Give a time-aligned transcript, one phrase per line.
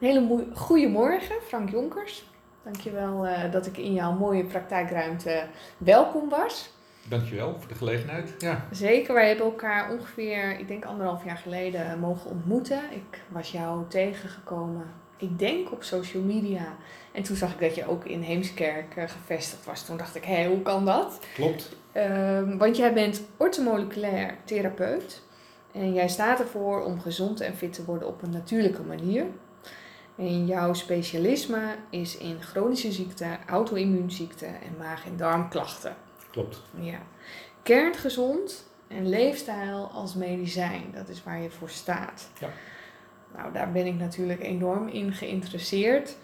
[0.00, 2.24] Een hele goede morgen, Frank Jonkers.
[2.62, 5.44] Dankjewel uh, dat ik in jouw mooie praktijkruimte
[5.78, 6.70] welkom was.
[7.08, 8.34] Dankjewel voor de gelegenheid.
[8.38, 8.66] Ja.
[8.70, 12.80] Zeker, wij hebben elkaar ongeveer, ik denk anderhalf jaar geleden, mogen ontmoeten.
[12.90, 14.86] Ik was jou tegengekomen,
[15.16, 16.76] ik denk op social media.
[17.12, 19.84] En toen zag ik dat je ook in Heemskerk uh, gevestigd was.
[19.84, 21.20] Toen dacht ik, hé, hoe kan dat?
[21.34, 21.76] Klopt.
[21.96, 25.22] Uh, want jij bent ortomoleculair therapeut.
[25.72, 29.24] En jij staat ervoor om gezond en fit te worden op een natuurlijke manier.
[30.20, 35.96] En jouw specialisme is in chronische ziekten, auto-immuunziekten en maag- en darmklachten.
[36.30, 36.62] Klopt.
[36.74, 36.98] Ja.
[37.62, 42.30] Kerngezond en leefstijl als medicijn, dat is waar je voor staat.
[42.38, 42.48] Ja.
[43.36, 46.16] Nou, daar ben ik natuurlijk enorm in geïnteresseerd.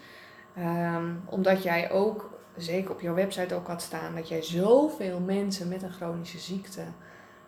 [0.57, 5.67] Um, omdat jij ook, zeker op jouw website ook had staan, dat jij zoveel mensen
[5.67, 6.83] met een chronische ziekte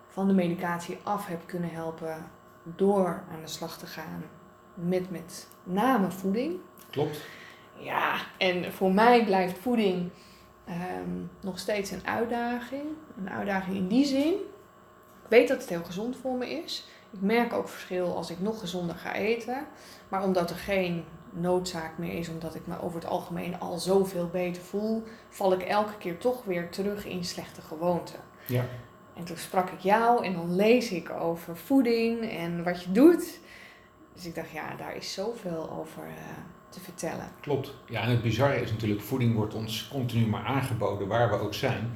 [0.08, 2.30] van de medicatie af hebt kunnen helpen
[2.62, 4.24] door aan de slag te gaan
[4.88, 6.56] met met name voeding.
[6.90, 7.20] Klopt.
[7.76, 10.10] Ja, en voor mij blijft voeding
[10.68, 12.84] um, nog steeds een uitdaging.
[13.18, 14.32] Een uitdaging in die zin.
[15.22, 16.88] Ik weet dat het heel gezond voor me is.
[17.10, 19.66] Ik merk ook verschil als ik nog gezonder ga eten.
[20.08, 24.28] Maar omdat er geen noodzaak meer is, omdat ik me over het algemeen al zoveel
[24.28, 28.20] beter voel, val ik elke keer toch weer terug in slechte gewoonten.
[28.46, 28.64] Ja.
[29.14, 33.38] En toen sprak ik jou en dan lees ik over voeding en wat je doet.
[34.20, 36.12] Dus ik dacht, ja, daar is zoveel over uh,
[36.68, 37.32] te vertellen.
[37.40, 37.74] Klopt.
[37.88, 41.54] Ja, en het bizarre is natuurlijk, voeding wordt ons continu maar aangeboden waar we ook
[41.54, 41.92] zijn.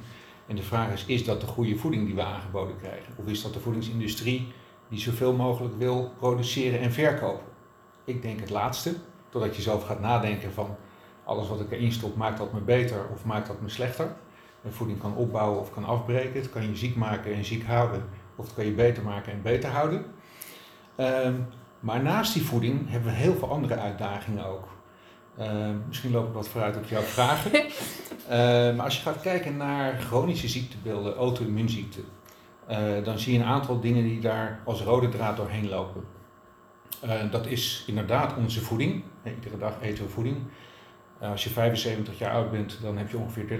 [0.47, 3.13] En de vraag is, is dat de goede voeding die we aangeboden krijgen?
[3.15, 4.53] Of is dat de voedingsindustrie
[4.89, 7.45] die zoveel mogelijk wil produceren en verkopen?
[8.03, 8.95] Ik denk het laatste,
[9.29, 10.75] totdat je zelf gaat nadenken van
[11.23, 14.15] alles wat ik erin stop, maakt dat me beter of maakt dat me slechter?
[14.63, 16.41] En voeding kan opbouwen of kan afbreken.
[16.41, 18.09] Het kan je ziek maken en ziek houden.
[18.35, 20.05] Of het kan je beter maken en beter houden.
[20.97, 21.47] Um,
[21.85, 24.67] maar naast die voeding hebben we heel veel andere uitdagingen ook.
[25.39, 27.51] Uh, misschien loop ik wat vooruit op jouw vragen.
[27.55, 27.69] uh,
[28.75, 32.03] maar als je gaat kijken naar chronische ziektebeelden, auto-immuunziekten,
[32.69, 36.03] uh, dan zie je een aantal dingen die daar als rode draad doorheen lopen.
[37.31, 39.03] dat is inderdaad onze voeding.
[39.23, 40.37] iedere dag eten we voeding.
[41.19, 43.59] als je 75 jaar oud bent, dan heb je ongeveer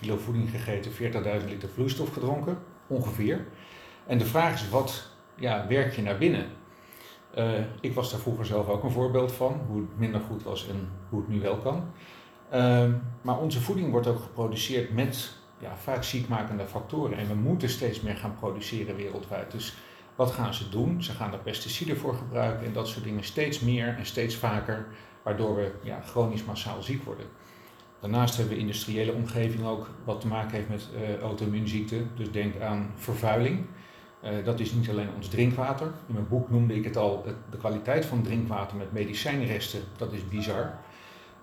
[0.00, 3.46] kilo voeding gegeten, 40.000 liter vloeistof gedronken, ongeveer.
[4.06, 6.58] En de vraag is, wat ja, werk je naar binnen?
[7.38, 10.68] Uh, ik was daar vroeger zelf ook een voorbeeld van, hoe het minder goed was
[10.68, 11.84] en hoe het nu wel kan.
[12.54, 12.88] Uh,
[13.22, 17.18] maar onze voeding wordt ook geproduceerd met ja, vaak ziekmakende factoren.
[17.18, 19.50] En we moeten steeds meer gaan produceren wereldwijd.
[19.50, 19.76] Dus
[20.16, 21.02] wat gaan ze doen?
[21.02, 24.86] Ze gaan er pesticiden voor gebruiken en dat soort dingen steeds meer en steeds vaker,
[25.22, 27.26] waardoor we ja, chronisch massaal ziek worden.
[28.00, 32.10] Daarnaast hebben we industriële omgeving ook wat te maken heeft met uh, auto-immuunziekten.
[32.16, 33.66] Dus denk aan vervuiling.
[34.24, 35.86] Uh, dat is niet alleen ons drinkwater.
[36.06, 40.28] In mijn boek noemde ik het al, de kwaliteit van drinkwater met medicijnresten, dat is
[40.28, 40.78] bizar.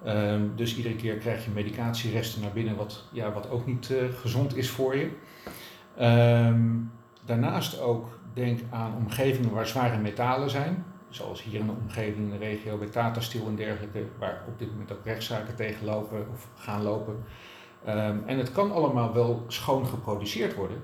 [0.05, 3.97] Uh, dus iedere keer krijg je medicatieresten naar binnen, wat, ja, wat ook niet uh,
[4.21, 5.09] gezond is voor je.
[6.47, 6.91] Um,
[7.25, 10.85] daarnaast ook denk aan omgevingen waar zware metalen zijn.
[11.09, 14.59] Zoals hier in de omgeving in de regio bij Tata Steel en dergelijke, waar op
[14.59, 17.23] dit moment ook rechtszaken tegen lopen of gaan lopen.
[17.87, 20.77] Um, en het kan allemaal wel schoon geproduceerd worden.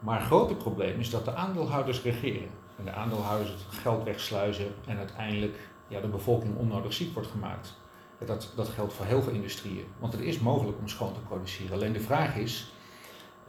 [0.00, 2.50] Maar het grote probleem is dat de aandeelhouders regeren.
[2.78, 7.78] En de aandeelhouders het geld wegsluizen en uiteindelijk ja, de bevolking onnodig ziek wordt gemaakt.
[8.26, 9.86] Dat, dat geldt voor heel veel industrieën.
[9.98, 11.74] Want het is mogelijk om schoon te produceren.
[11.74, 12.72] Alleen de vraag is,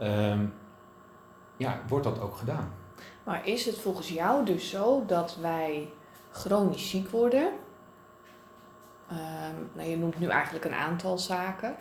[0.02, 0.54] um,
[1.58, 2.74] ja, wordt dat ook gedaan?
[3.24, 5.90] Maar is het volgens jou dus zo dat wij
[6.32, 7.52] chronisch ziek worden?
[9.12, 11.76] Um, nou, je noemt nu eigenlijk een aantal zaken.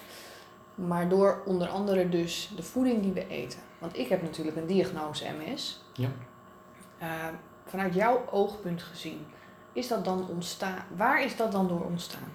[0.87, 3.59] Maar door onder andere dus de voeding die we eten.
[3.79, 5.85] Want ik heb natuurlijk een diagnose MS.
[5.95, 6.09] Ja.
[7.03, 7.09] Uh,
[7.67, 9.19] vanuit jouw oogpunt gezien,
[9.73, 10.85] is dat dan ontstaan?
[10.97, 12.29] Waar is dat dan door ontstaan?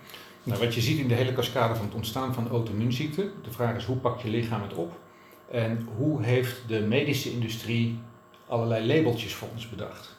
[0.43, 3.75] Nou, wat je ziet in de hele cascade van het ontstaan van auto-immuunziekten, de vraag
[3.75, 4.99] is hoe pak je lichaam het op?
[5.51, 7.99] En hoe heeft de medische industrie
[8.47, 10.15] allerlei labeltjes voor ons bedacht?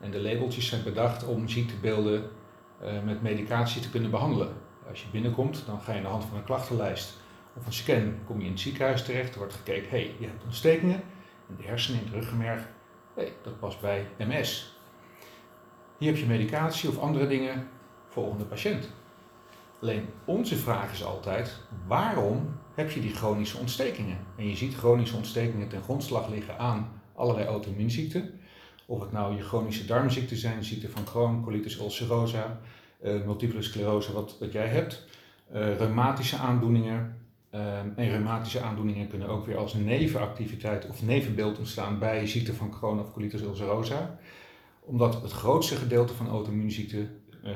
[0.00, 2.30] En de labeltjes zijn bedacht om ziektebeelden
[2.82, 4.52] uh, met medicatie te kunnen behandelen.
[4.88, 7.16] Als je binnenkomt, dan ga je aan de hand van een klachtenlijst
[7.58, 9.32] of een scan kom je in het ziekenhuis terecht.
[9.32, 11.02] Er wordt gekeken, hé, hey, je hebt ontstekingen
[11.48, 12.60] in de hersenen, in het ruggenmerg.
[13.14, 14.78] Hé, hey, dat past bij MS.
[15.98, 17.68] Hier heb je medicatie of andere dingen,
[18.08, 18.90] volgende patiënt.
[19.80, 24.18] Alleen onze vraag is altijd, waarom heb je die chronische ontstekingen?
[24.36, 28.40] En je ziet chronische ontstekingen ten grondslag liggen aan allerlei auto-immuunziekten.
[28.86, 32.60] Of het nou je chronische darmziekten zijn, ziekte van Crohn, colitis ulcerosa,
[33.02, 35.06] uh, multiple sclerose, wat, wat jij hebt,
[35.54, 37.16] uh, reumatische aandoeningen,
[37.56, 42.70] Um, en reumatische aandoeningen kunnen ook weer als nevenactiviteit of nevenbeeld ontstaan bij ziekte van
[42.70, 44.18] Crohn of colitis ulcerosa.
[44.80, 47.50] Omdat het grootste gedeelte van auto-immuunziekten uh,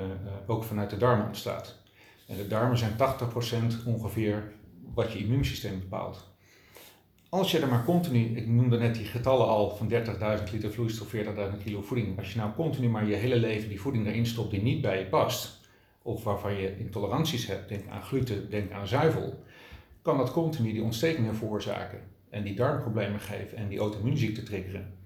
[0.47, 1.79] ook vanuit de darmen ontstaat.
[2.26, 4.52] En de darmen zijn 80% ongeveer
[4.94, 6.29] wat je immuunsysteem bepaalt.
[7.29, 11.14] Als je er maar continu, ik noemde net die getallen al van 30.000 liter vloeistof,
[11.14, 11.20] 40.000
[11.64, 12.19] kilo voeding.
[12.19, 14.99] Als je nou continu maar je hele leven die voeding erin stopt die niet bij
[14.99, 15.61] je past,
[16.02, 19.44] of waarvan je intoleranties hebt, denk aan gluten, denk aan zuivel,
[20.02, 22.00] kan dat continu die ontstekingen veroorzaken
[22.31, 24.99] en die darmproblemen geven en die auto-immuunziekte triggeren.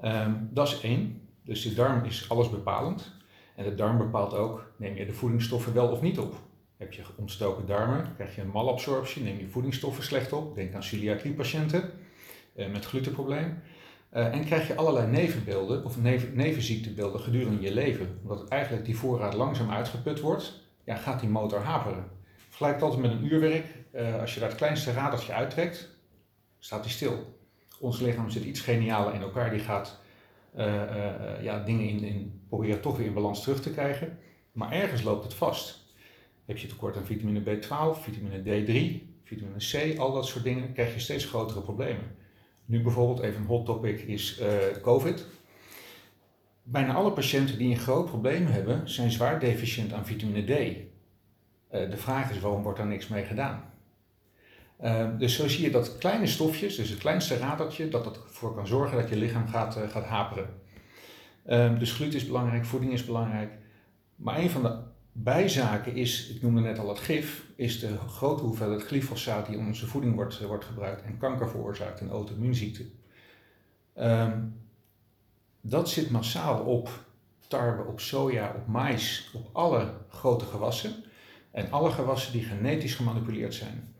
[0.00, 1.28] Ehm, dat is één.
[1.44, 3.16] Dus de darm is alles bepalend.
[3.54, 6.34] En de darm bepaalt ook, neem je de voedingsstoffen wel of niet op.
[6.76, 10.54] Heb je ontstoken darmen, krijg je een malabsorptie, neem je voedingsstoffen slecht op.
[10.54, 11.90] Denk aan celiakiepatiënten
[12.56, 13.62] uh, met glutenprobleem.
[14.12, 18.18] Uh, en krijg je allerlei nevenbeelden of neven, nevenziektebeelden gedurende je leven.
[18.22, 22.04] Omdat eigenlijk die voorraad langzaam uitgeput wordt, ja, gaat die motor haperen.
[22.48, 23.64] Vergelijk altijd met een uurwerk.
[23.94, 25.88] Uh, als je daar het kleinste radertje uittrekt,
[26.58, 27.36] staat die stil.
[27.80, 29.50] Ons lichaam zit iets genialer in elkaar.
[29.50, 30.00] Die gaat
[31.40, 34.18] ja, dingen in, in, proberen toch weer in balans terug te krijgen.
[34.52, 35.84] Maar ergens loopt het vast.
[36.44, 40.94] Heb je tekort aan vitamine B12, vitamine D3, vitamine C, al dat soort dingen, krijg
[40.94, 42.16] je steeds grotere problemen.
[42.64, 44.40] Nu bijvoorbeeld, even een hot topic, is
[44.82, 45.26] COVID.
[46.62, 50.76] Bijna alle patiënten die een groot probleem hebben, zijn zwaar deficiënt aan vitamine D.
[51.70, 53.72] De vraag is, waarom wordt daar niks mee gedaan?
[54.80, 58.66] Uh, dus zo zie je dat kleine stofjes, dus het kleinste radertje, dat ervoor kan
[58.66, 60.48] zorgen dat je lichaam gaat, gaat haperen.
[61.78, 63.52] dus gluten is belangrijk, voeding is belangrijk.
[64.16, 64.78] Maar een van de
[65.12, 69.66] bijzaken is, ik noemde net al het gif, is de grote hoeveelheid glyfosaat die in
[69.66, 72.84] onze voeding wordt, wordt gebruikt en kanker veroorzaakt en auto-immuunziekte.
[73.96, 74.60] Um,
[75.60, 76.90] dat zit massaal op
[77.48, 80.94] tarwe, op soja, op mais, op alle grote gewassen
[81.50, 83.94] en alle gewassen die genetisch gemanipuleerd zijn.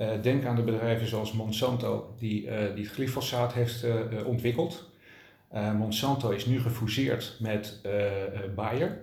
[0.00, 4.88] Uh, denk aan de bedrijven zoals Monsanto, die, uh, die het glyfosaat heeft uh, ontwikkeld.
[5.76, 7.80] Monsanto is nu gefuseerd met
[8.54, 8.98] Bayer.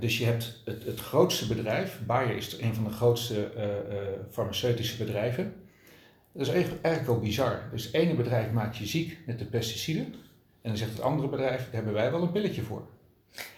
[0.00, 3.50] Dus je hebt het, het, grootste bedrijf, Bayer is een van de grootste
[4.30, 5.54] farmaceutische bedrijven.
[6.32, 7.62] Dat is eigenlijk, eigenlijk wel bizar.
[7.72, 10.04] Dus het ene bedrijf maakt je ziek met de pesticiden.
[10.62, 12.86] En dan zegt het andere bedrijf, daar hebben wij wel een pilletje voor.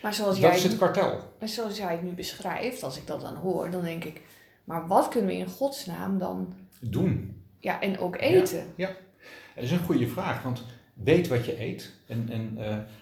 [0.02, 1.20] Maar zoals dat jij, is het kartel.
[1.38, 4.20] Maar zoals jij het nu beschrijft, als ik dat dan hoor, dan denk ik,
[4.71, 7.43] maar wat kunnen we in godsnaam dan doen?
[7.59, 8.65] Ja, en ook eten.
[8.77, 8.95] Ja, ja.
[9.55, 10.65] dat is een goede vraag, want
[10.95, 11.93] weet wat je eet.
[12.07, 12.59] En, en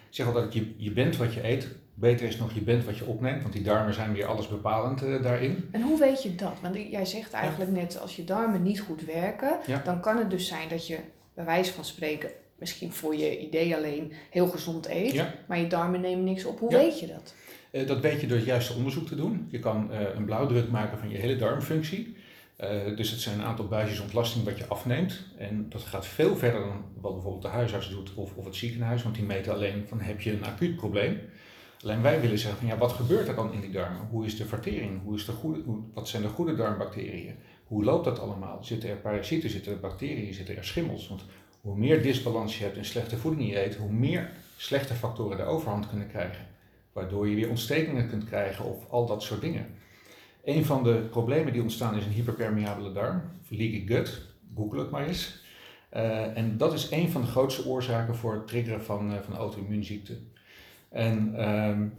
[0.08, 1.68] ik zeg altijd, je, je bent wat je eet.
[1.94, 5.02] Beter is nog, je bent wat je opneemt, want die darmen zijn weer alles bepalend
[5.02, 5.68] uh, daarin.
[5.72, 6.60] En hoe weet je dat?
[6.62, 7.76] Want jij zegt eigenlijk ja.
[7.76, 9.82] net, als je darmen niet goed werken, ja.
[9.84, 10.98] dan kan het dus zijn dat je,
[11.34, 16.00] bij wijze van spreken, misschien voor je idee alleen heel gezond eet, maar je darmen
[16.00, 16.58] nemen niks op.
[16.58, 17.34] Hoe weet je dat?
[17.78, 19.48] Uh, dat weet je door het juiste onderzoek te doen.
[19.50, 22.16] Je kan uh, een blauwdruk maken van je hele darmfunctie.
[22.96, 25.24] dus het zijn een aantal buisjes ontlasting wat je afneemt.
[25.36, 29.02] En dat gaat veel verder dan wat bijvoorbeeld de huisarts doet of, of het ziekenhuis,
[29.02, 31.20] want die meten alleen van heb je een acuut probleem.
[31.82, 34.06] Alleen wij willen zeggen van ja, wat gebeurt er dan in die darmen?
[34.10, 35.02] Hoe is de vertering?
[35.02, 35.62] Hoe is de goede,
[35.94, 37.34] wat zijn de goede darmbacteriën?
[37.64, 38.58] Hoe loopt dat allemaal?
[38.64, 41.08] Zitten er parasieten, zitten er bacteriën, zitten er schimmels?
[41.08, 41.24] Want
[41.60, 45.42] hoe meer disbalans je hebt en slechte voeding je eet, hoe meer slechte factoren de
[45.42, 46.46] overhand kunnen krijgen.
[46.98, 49.66] Waardoor je weer ontstekingen kunt krijgen of al dat soort dingen.
[50.44, 54.26] Een van de problemen die ontstaan is een hyperpermeabele darm, leaky gut.
[54.56, 55.42] Google het maar eens.
[55.96, 59.36] Uh, en dat is een van de grootste oorzaken voor het triggeren van, uh, van
[59.36, 60.32] auto-immuunziekten.
[60.88, 61.94] En um,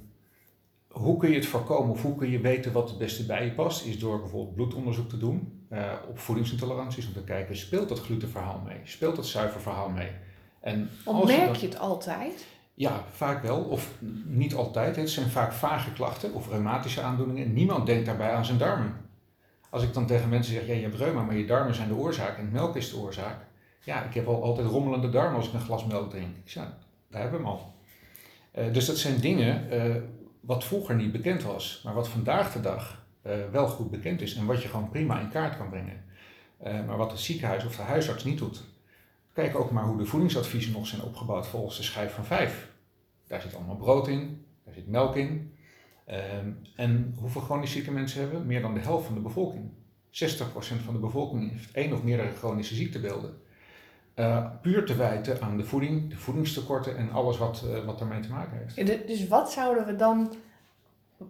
[0.87, 3.51] hoe kun je het voorkomen of hoe kun je weten wat het beste bij je
[3.51, 7.99] past, is door bijvoorbeeld bloedonderzoek te doen uh, op voedingsintoleranties, om te kijken, speelt dat
[7.99, 8.77] glutenverhaal mee?
[8.83, 10.11] Speelt dat suikerverhaal mee?
[10.59, 10.89] En
[11.25, 12.45] merk je het altijd?
[12.79, 13.91] Ja, vaak wel, of
[14.25, 14.95] niet altijd.
[14.95, 17.53] Het zijn vaak vage klachten of reumatische aandoeningen.
[17.53, 18.95] Niemand denkt daarbij aan zijn darmen.
[19.69, 21.95] Als ik dan tegen mensen zeg, ja, je hebt reuma, maar je darmen zijn de
[21.95, 23.45] oorzaak en melk is de oorzaak.
[23.83, 26.35] Ja, ik heb al altijd rommelende darmen als ik een glas melk drink.
[26.43, 26.63] Ik zeg,
[27.09, 27.73] daar hebben we hem al.
[28.57, 29.95] Uh, dus dat zijn dingen uh,
[30.39, 34.35] wat vroeger niet bekend was, maar wat vandaag de dag uh, wel goed bekend is
[34.35, 36.03] en wat je gewoon prima in kaart kan brengen.
[36.87, 38.63] maar wat het ziekenhuis of de huisarts niet doet.
[39.39, 42.71] Kijk ook maar hoe de voedingsadviezen nog zijn opgebouwd volgens de schijf van vijf.
[43.27, 45.53] Daar zit allemaal brood in, daar zit melk in.
[46.07, 48.45] Um, en hoeveel chronisch zieke mensen hebben?
[48.45, 49.69] Meer dan de helft van de bevolking.
[50.11, 50.11] 60%
[50.85, 53.41] van de bevolking heeft één of meerdere chronische ziektebeelden.
[54.15, 58.19] Uh, puur te wijten aan de voeding, de voedingstekorten en alles wat, uh, wat daarmee
[58.19, 58.75] te maken heeft.
[58.75, 60.33] Ja, dus wat zouden we dan,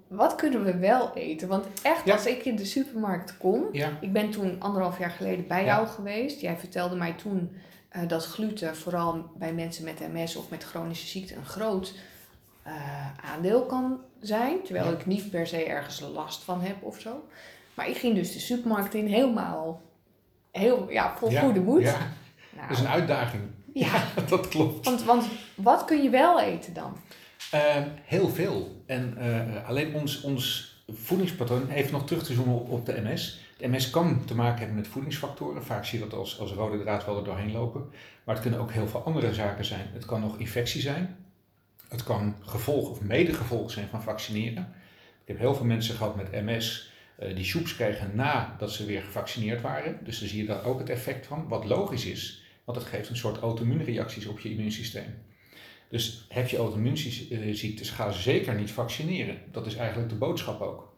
[0.07, 1.47] wat kunnen we wel eten?
[1.47, 2.13] Want echt, ja.
[2.13, 3.97] als ik in de supermarkt kom, ja.
[4.01, 6.41] ik ben toen anderhalf jaar geleden bij jou geweest.
[6.41, 7.51] Jij vertelde mij toen
[7.95, 11.93] uh, dat gluten vooral bij mensen met MS of met chronische ziekte een groot
[13.23, 14.63] aandeel kan zijn.
[14.63, 17.27] Terwijl ik niet per se ergens last van heb of zo.
[17.73, 19.81] Maar ik ging dus de supermarkt in helemaal,
[20.51, 21.83] heel, ja, vol goede moed.
[21.83, 21.97] Nou,
[22.67, 23.43] dat is een uitdaging.
[23.73, 24.85] Ja, ja dat klopt.
[24.85, 26.97] Want, want wat kun je wel eten dan?
[27.51, 28.83] Ehm, heel veel.
[28.85, 33.39] En eh, alleen ons, ons voedingspatroon heeft nog terug te zoomen op, op de MS.
[33.59, 35.63] MS kan te maken hebben met voedingsfactoren.
[35.63, 37.89] Vaak zie je dat als, rode draad wel er doorheen lopen.
[38.23, 39.87] Maar het kunnen ook heel veel andere zaken zijn.
[39.93, 41.17] Het kan nog infectie zijn.
[41.87, 44.73] Het kan gevolg of medegevolg zijn van vaccineren.
[45.21, 49.01] Ik heb heel veel mensen gehad met MS uh, die soeps kregen nadat ze weer
[49.01, 49.99] gevaccineerd waren.
[50.03, 52.43] Dus dan zie je daar ook het effect van, wat logisch is.
[52.63, 55.13] Want het geeft een soort auto-immuunreacties op je immuunsysteem.
[55.89, 59.37] Dus heb je auto-immuunziektes, ga zeker niet vaccineren.
[59.51, 60.88] Dat is eigenlijk de boodschap ook.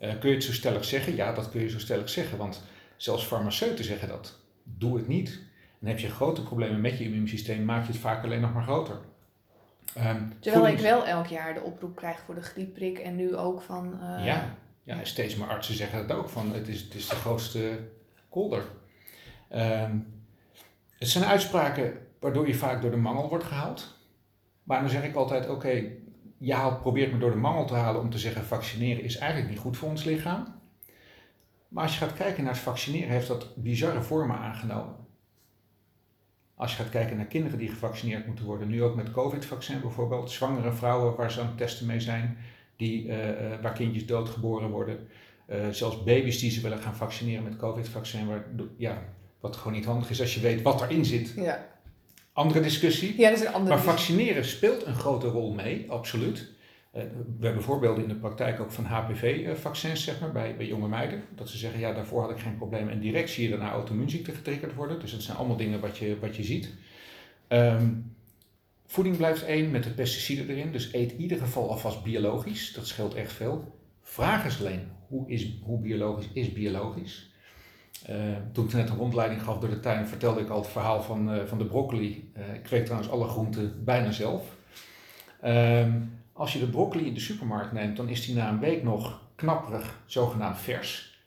[0.00, 1.14] Uh, kun je het zo stellig zeggen?
[1.14, 2.38] Ja, dat kun je zo stellig zeggen.
[2.38, 2.62] Want
[2.96, 4.38] zelfs farmaceuten zeggen dat.
[4.62, 5.40] Doe het niet.
[5.78, 8.62] Dan heb je grote problemen met je immuunsysteem, maak je het vaak alleen nog maar
[8.62, 8.98] groter.
[9.98, 13.62] Um, Terwijl ik wel elk jaar de oproep krijg voor de griepprik en nu ook
[13.62, 13.98] van...
[14.02, 17.14] Uh, ja, ja, steeds meer artsen zeggen dat ook, van het is, het is de
[17.14, 17.78] grootste
[18.28, 18.64] kolder.
[19.54, 20.22] Um,
[20.98, 23.98] het zijn uitspraken waardoor je vaak door de mangel wordt gehaald.
[24.62, 25.98] Maar dan zeg ik altijd, oké, okay,
[26.38, 29.60] je probeert me door de mangel te halen om te zeggen vaccineren is eigenlijk niet
[29.60, 30.54] goed voor ons lichaam.
[31.68, 34.94] Maar als je gaat kijken naar het vaccineren, heeft dat bizarre vormen aangenomen.
[36.54, 40.30] Als je gaat kijken naar kinderen die gevaccineerd moeten worden, nu ook met COVID-vaccin bijvoorbeeld,
[40.30, 42.36] zwangere vrouwen waar ze aan het testen mee zijn,
[42.76, 43.16] die, uh,
[43.62, 45.08] waar kindjes doodgeboren worden,
[45.48, 49.02] uh, zelfs baby's die ze willen gaan vaccineren met COVID-vaccin, waar, ja,
[49.40, 51.32] wat gewoon niet handig is als je weet wat erin zit.
[51.36, 51.75] Ja.
[52.36, 53.18] Andere discussie.
[53.18, 56.52] Ja, dat is een andere maar vaccineren speelt een grote rol mee, absoluut.
[56.96, 57.02] Uh,
[57.38, 61.22] we hebben voorbeelden in de praktijk ook van HPV-vaccins, zeg maar, bij, bij jonge meiden.
[61.34, 62.88] Dat ze zeggen, ja, daarvoor had ik geen probleem.
[62.88, 65.00] En direct zie je daarna auto-immuunziekte getriggerd worden.
[65.00, 66.74] Dus dat zijn allemaal dingen wat je, wat je ziet.
[67.48, 68.16] Um,
[68.86, 70.72] voeding blijft één met de pesticiden erin.
[70.72, 72.72] Dus eet in ieder geval alvast biologisch.
[72.72, 73.78] Dat scheelt echt veel.
[74.02, 77.30] Vraag is alleen, hoe, is, hoe biologisch is biologisch?
[78.10, 81.02] Uh, toen ik net een rondleiding gaf door de tuin, vertelde ik al het verhaal
[81.02, 82.32] van, uh, van de broccoli.
[82.36, 84.56] Uh, ik kweek trouwens alle groenten bijna zelf.
[85.40, 86.00] Ehm,
[86.32, 89.20] als je de broccoli in de supermarkt neemt, dan is die na een week nog
[89.34, 91.20] knapperig, zogenaamd vers.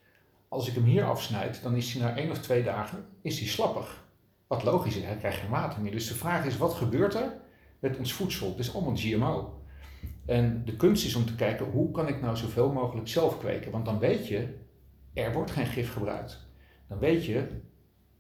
[0.48, 3.48] Als ik hem hier afsnijd, dan is hij na één of twee dagen is die
[3.48, 4.04] slappig.
[4.48, 5.92] Wat logisch is, hij krijgt geen water meer.
[5.92, 7.34] Dus de vraag is, wat gebeurt er
[7.80, 8.50] met ons voedsel?
[8.50, 9.62] Het is allemaal GMO.
[10.26, 13.72] En de kunst is om te kijken, hoe kan ik nou zoveel mogelijk zelf kweken?
[13.72, 14.58] Want dan weet je,
[15.14, 16.48] er wordt geen gif gebruikt
[16.90, 17.48] dan weet je,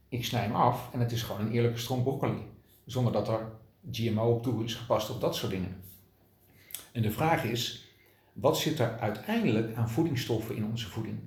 [0.10, 2.42] ik snij hem af en het is gewoon een eerlijke stroom broccoli.
[2.86, 3.52] Zonder dat er
[3.92, 5.76] GMO op toe is gepast of dat soort dingen.
[6.92, 7.88] En de vraag is,
[8.34, 11.20] wat zit er uiteindelijk aan voedingsstoffen in onze voeding?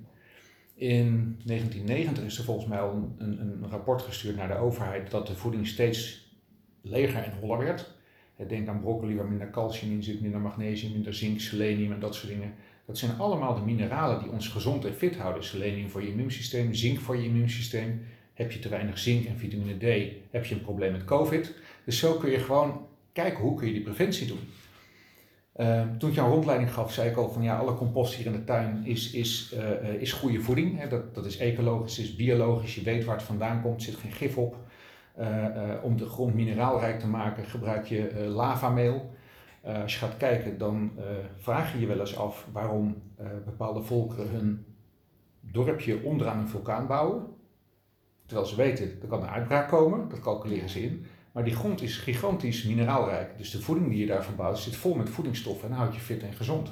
[0.75, 5.27] In 1990 is er volgens mij al een, een, rapport gestuurd naar de overheid dat
[5.27, 6.31] de voeding steeds
[6.81, 7.91] leger en holler werd.
[8.47, 12.15] Denk aan broccoli waar minder calcium in zit, minder magnesium, minder zink, selenium en dat
[12.15, 12.53] soort dingen.
[12.85, 15.43] Dat zijn allemaal de mineralen die ons gezond en fit houden.
[15.43, 18.05] Selenium voor je immuunsysteem, zink voor je immuunsysteem.
[18.33, 21.53] Heb je te weinig zink en vitamine D, heb je een probleem met COVID.
[21.85, 24.39] Dus zo kun je gewoon kijken hoe kun je die preventie doen.
[25.57, 28.25] Uh, toen ik jou een rondleiding gaf, zei ik al van ja, alle compost hier
[28.25, 30.79] in de tuin is, is, uh, is goede voeding.
[30.79, 30.87] Hè.
[30.87, 34.37] Dat, dat is ecologisch, is biologisch, je weet waar het vandaan komt, zit geen gif
[34.37, 34.55] op.
[35.19, 35.47] Uh,
[35.83, 39.13] om de grond mineraalrijk te maken gebruik je lavameel.
[39.65, 41.03] Uh, als je gaat kijken, dan uh,
[41.37, 44.65] vraag je je wel eens af waarom uh, bepaalde volkeren hun
[45.39, 47.25] dorpje onderaan een vulkaan bouwen.
[48.25, 51.05] Terwijl ze weten, er kan een uitbraak komen, dat calculeren ze in.
[51.31, 53.37] Maar die grond is gigantisch mineraalrijk.
[53.37, 56.01] Dus de voeding die je daar verbouwt zit vol met voedingsstoffen en dan houd je
[56.01, 56.69] fit en gezond.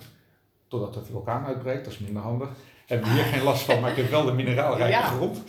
[0.68, 2.50] Totdat de vulkaan uitbreekt, dat is minder handig.
[2.86, 5.02] Hebben we hier geen last van, maar ik heb wel de mineraalrijke ja.
[5.02, 5.44] grond.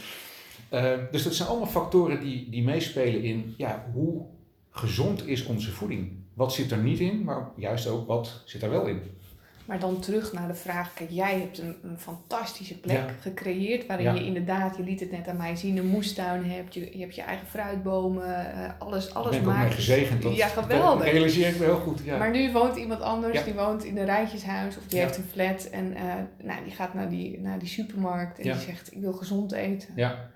[1.11, 4.27] dus dat zijn allemaal factoren die, die meespelen in ja, hoe
[4.71, 8.71] gezond is onze voeding wat zit er niet in, maar juist ook wat zit er
[8.71, 9.03] wel in.
[9.65, 14.15] Maar dan terug naar de vraag, kijk, jij hebt een, een fantastische plek gecreëerd waarin
[14.15, 17.15] je inderdaad, je liet het net aan mij zien, een moestuin hebt, je, je hebt
[17.15, 19.75] je eigen fruitbomen, uh, alles, alles ben maakt.
[19.75, 20.23] gezegend.
[20.23, 21.05] Dat, ja, geweldig.
[21.05, 22.01] Dat realiseer ik me heel goed.
[22.05, 22.19] Ja.
[22.19, 25.65] Maar nu woont iemand anders, die woont in een rijtjeshuis of die heeft een flat
[25.65, 26.03] en uh,
[26.43, 29.89] nou, die gaat naar die, naar die supermarkt en die zegt, ik wil gezond eten.
[29.97, 30.31] Ja.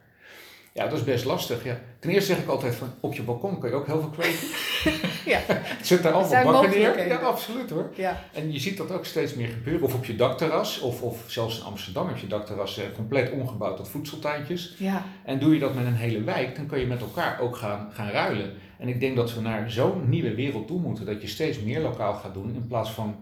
[0.76, 1.64] Ja, dat is best lastig.
[1.64, 1.78] Ja.
[1.98, 4.48] Ten eerste zeg ik altijd van op je balkon kun je ook heel veel kweken.
[5.32, 5.40] ja.
[5.82, 7.08] Zit daar allemaal bakken neer?
[7.08, 7.90] Ja, absoluut hoor.
[7.94, 8.22] Ja.
[8.32, 9.82] En je ziet dat ook steeds meer gebeuren.
[9.82, 13.76] Of op je dakterras, of, of zelfs in Amsterdam heb je dakterras eh, compleet omgebouwd
[13.76, 14.74] tot voedseltuintjes.
[14.78, 15.04] Ja.
[15.24, 17.90] En doe je dat met een hele wijk, dan kun je met elkaar ook gaan,
[17.92, 18.52] gaan ruilen.
[18.78, 21.80] En ik denk dat we naar zo'n nieuwe wereld toe moeten, dat je steeds meer
[21.80, 23.16] lokaal gaat doen in plaats van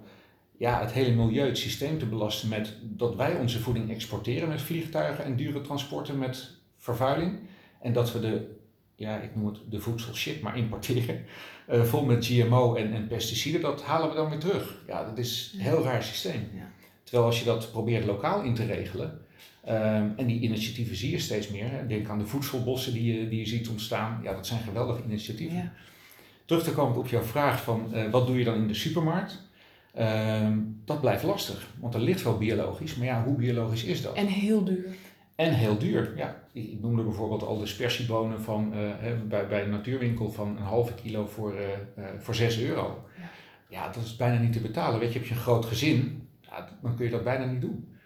[0.58, 4.62] ja, het hele milieu, het systeem te belasten met dat wij onze voeding exporteren met
[4.62, 7.38] vliegtuigen en dure transporten met vervuiling.
[7.81, 8.57] En dat we de,
[8.95, 11.25] ja, ik noem het de voedsel shit maar importeren.
[11.71, 14.83] Uh, vol met GMO en, en pesticiden, dat halen we dan weer terug.
[14.87, 16.50] Ja, dat is een heel raar systeem.
[16.55, 16.71] Ja.
[17.03, 19.21] Terwijl als je dat probeert lokaal in te regelen,
[19.69, 21.71] um, en die initiatieven zie je steeds meer.
[21.71, 21.87] Hè.
[21.87, 24.21] Denk aan de voedselbossen die je, die je ziet ontstaan.
[24.23, 25.57] Ja, dat zijn geweldige initiatieven.
[25.57, 25.73] Ja.
[26.45, 29.43] terug te komen op jouw vraag van eh, wat doe je dan in de supermarkt?
[29.95, 34.14] Ehm, dat blijft lastig, want er ligt wel biologisch, maar ja, hoe biologisch is dat?
[34.14, 34.87] En heel duur.
[35.35, 36.43] En heel duur, ja.
[36.53, 40.95] Ik noemde bijvoorbeeld al de spersiebonen van, eh, bij, bij een natuurwinkel van een halve
[40.95, 43.09] kilo voor, uh, voor 6 euro.
[43.19, 43.29] Ja.
[43.69, 43.93] ja.
[43.93, 45.00] dat is bijna niet te betalen.
[45.00, 47.97] Weet je, heb je een groot gezin, ja, dan kun je dat bijna niet doen.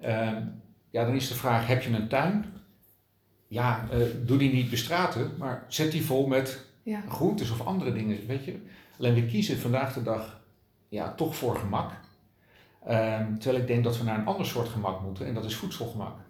[0.00, 0.42] Ehm,
[0.90, 2.44] ja, dan is de vraag, heb je een tuin?
[3.48, 3.88] Ja,
[4.24, 7.02] doe die niet bestraten, maar zet die vol met ja.
[7.08, 8.58] groentes of andere dingen, weet je.
[8.98, 10.40] Alleen we kiezen vandaag de dag
[10.88, 11.92] ja, toch voor gemak.
[12.84, 15.54] Ehm, terwijl ik denk dat we naar een ander soort gemak moeten en dat is
[15.56, 16.25] voedselgemak.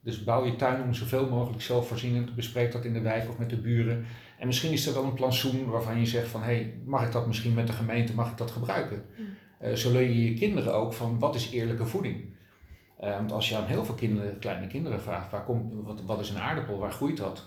[0.00, 3.50] Dus bouw je tuin om zoveel mogelijk zelfvoorzienend, bespreek dat in de wijk of met
[3.50, 4.04] de buren.
[4.38, 7.12] En misschien is er wel een plantsoen waarvan je zegt van, hé, hey, mag ik
[7.12, 9.04] dat misschien met de gemeente, mag ik dat gebruiken?
[9.16, 9.26] Mm.
[9.62, 12.36] Uh, zo leer je je kinderen ook van, wat is eerlijke voeding?
[13.00, 16.20] Uh, want als je aan heel veel kinderen, kleine kinderen vraagt, waar komt, wat, wat
[16.20, 17.44] is een aardappel, waar groeit dat?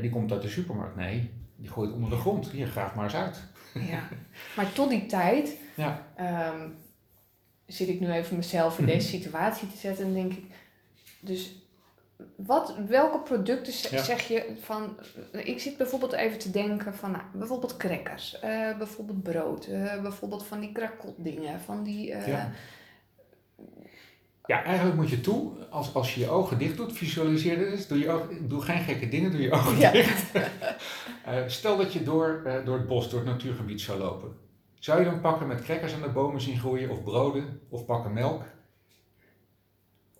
[0.00, 0.96] die komt uit de supermarkt.
[0.96, 2.50] Nee, die gooit onder de grond.
[2.50, 3.42] Hier, graag maar eens uit.
[3.74, 4.08] Ja,
[4.56, 6.06] maar tot die tijd ja.
[6.16, 6.68] Ehm,
[7.66, 10.44] zit ik nu even mezelf in deze situatie te zetten en denk ik,
[11.20, 11.61] dus
[12.36, 13.72] wat, welke producten
[14.04, 14.98] zeg je van,
[15.32, 20.46] ik zit bijvoorbeeld even te denken van, nou, bijvoorbeeld crackers, uh, bijvoorbeeld brood, uh, bijvoorbeeld
[20.46, 22.10] van die krakotdingen, van die...
[22.10, 22.52] Uh, ja.
[24.46, 24.64] ja.
[24.64, 28.10] eigenlijk moet je toe, als, als je je ogen dicht doet, visualiseer dit doe, je
[28.10, 30.30] ogen, doe geen gekke dingen, doe je ogen dicht.
[31.46, 34.36] stel dat je door, door het bos, door het natuurgebied zou lopen.
[34.82, 38.12] Zou je dan pakken met crackers aan de bomen zien groeien, of broden, of pakken
[38.12, 38.42] melk?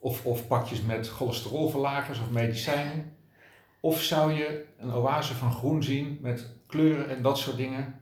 [0.02, 3.16] Of, of pakjes met cholesterolverlagers of medicijnen?
[3.80, 8.00] Of zou je een oase van groen zien met kleuren en dat soort dingen?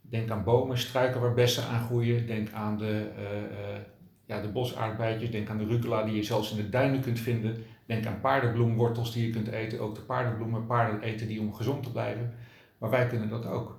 [0.00, 2.26] Denk aan bomen, struiken waar bessen aan groeien.
[2.26, 3.80] Denk aan de, uh,
[4.26, 5.30] ja, de bosaardbeidjes.
[5.30, 7.64] Denk aan de rucola die je zelfs in de duinen kunt vinden.
[7.86, 9.80] Denk aan paardenbloemwortels die je kunt eten.
[9.80, 10.66] Ook de paardenbloemen.
[10.66, 12.34] Paarden eten die om gezond te blijven.
[12.78, 13.78] Maar wij kunnen dat ook.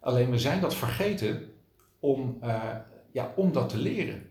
[0.00, 1.50] Alleen we zijn dat vergeten
[2.00, 2.74] om, uh,
[3.12, 4.22] ja, om dat te leren.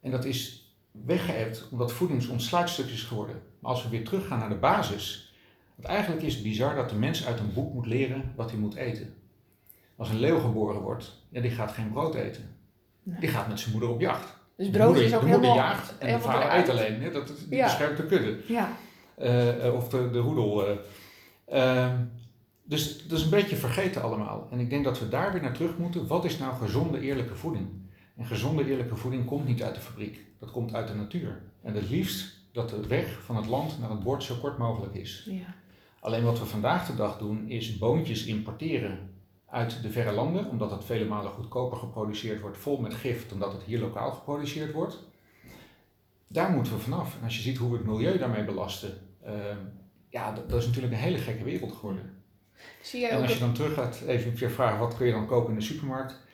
[0.00, 0.65] En dat is
[1.04, 3.42] weggeëpt omdat voeding ons is geworden.
[3.58, 5.34] Maar als we weer teruggaan naar de basis,
[5.74, 8.60] want eigenlijk is het bizar dat de mens uit een boek moet leren wat hij
[8.60, 9.14] moet eten.
[9.96, 12.56] Als een leeuw geboren wordt, ja, die gaat geen brood eten.
[13.02, 14.34] Die gaat met zijn moeder op jacht.
[14.56, 17.02] Dus brood moeder, is ook de moeder jaagt en de vader eet alleen.
[17.02, 17.10] Hè?
[17.10, 18.38] Dat beschermt de kudde.
[18.46, 18.76] Ja.
[19.18, 20.68] Uh, of de, de roedel.
[20.68, 20.76] Uh.
[21.52, 21.92] Uh,
[22.62, 24.48] dus dat is een beetje vergeten allemaal.
[24.50, 26.06] En ik denk dat we daar weer naar terug moeten.
[26.06, 27.68] Wat is nou gezonde, eerlijke voeding?
[28.16, 30.20] En gezonde, eerlijke voeding komt niet uit de fabriek.
[30.38, 31.42] Dat komt uit de natuur.
[31.62, 34.94] En het liefst dat de weg van het land naar het bord zo kort mogelijk
[34.94, 35.26] is.
[35.30, 35.54] Ja.
[36.00, 39.14] Alleen wat we vandaag de dag doen is boontjes importeren
[39.46, 43.38] uit de verre landen, omdat het vele malen goedkoper geproduceerd wordt, vol met gif, dan
[43.38, 44.98] dat het hier lokaal geproduceerd wordt.
[46.28, 47.16] Daar moeten we vanaf.
[47.18, 49.32] En als je ziet hoe we het milieu daarmee belasten, uh,
[50.08, 52.22] ja, dat, dat, is natuurlijk een hele gekke wereld geworden.
[52.82, 55.26] Zie jij en als je dan terug gaat, even je vraag, wat kun je dan
[55.26, 56.25] kopen in de supermarkt?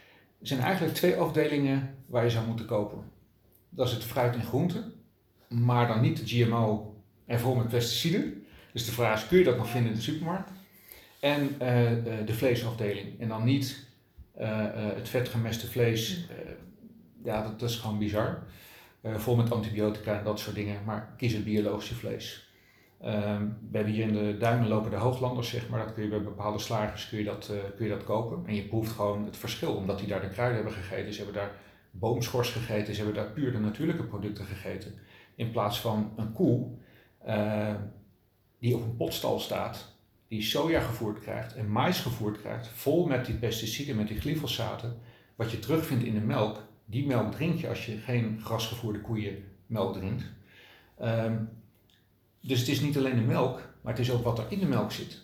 [0.42, 3.04] Er zijn eigenlijk twee afdelingen waar je zou moeten kopen.
[3.68, 4.92] Dat is het fruit en groente,
[5.48, 8.44] maar dan niet de GMO en vol met pesticiden.
[8.72, 10.50] Dus de vraag is, kun je dat nog vinden in de supermarkt?
[11.20, 11.58] En uh,
[12.26, 13.20] de vleesafdeling.
[13.20, 13.86] En dan niet
[14.40, 16.26] uh, het vetgemeste vlees.
[17.24, 18.42] ja, dat, dat, is gewoon bizar.
[19.02, 20.84] vol met antibiotica en dat soort dingen.
[20.84, 22.51] Maar kies het biologische vlees.
[23.02, 25.84] Ehm, we hebben hier in de duinen lopen de hooglanders, zeg maar.
[25.84, 28.46] Dat kun je bij bepaalde slagers kun je dat, uh, kun je dat kopen.
[28.46, 31.12] En je proeft gewoon het verschil, omdat die daar de kruiden hebben gegeten.
[31.12, 31.52] Ze hebben daar
[31.90, 34.94] boomschors gegeten, ze hebben daar puur de natuurlijke producten gegeten.
[35.34, 36.66] In plaats van een koe
[37.26, 37.74] uh,
[38.58, 39.94] die op een potstal staat,
[40.28, 44.98] die soja gevoerd krijgt en mais gevoerd krijgt, vol met die pesticiden, met die glyfosaten.
[45.36, 49.44] Wat je terugvindt in de melk, die melk drink je als je geen grasgevoerde koeien
[49.66, 50.24] melk drinkt.
[51.02, 51.48] Um,
[52.42, 54.66] dus het is niet alleen de melk, maar het is ook wat er in de
[54.66, 55.20] melk zit.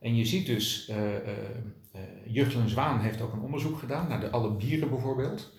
[0.00, 1.14] En je ziet dus, uh,
[2.34, 5.52] uh, Zwaan heeft ook een onderzoek gedaan naar de alle bieren bijvoorbeeld.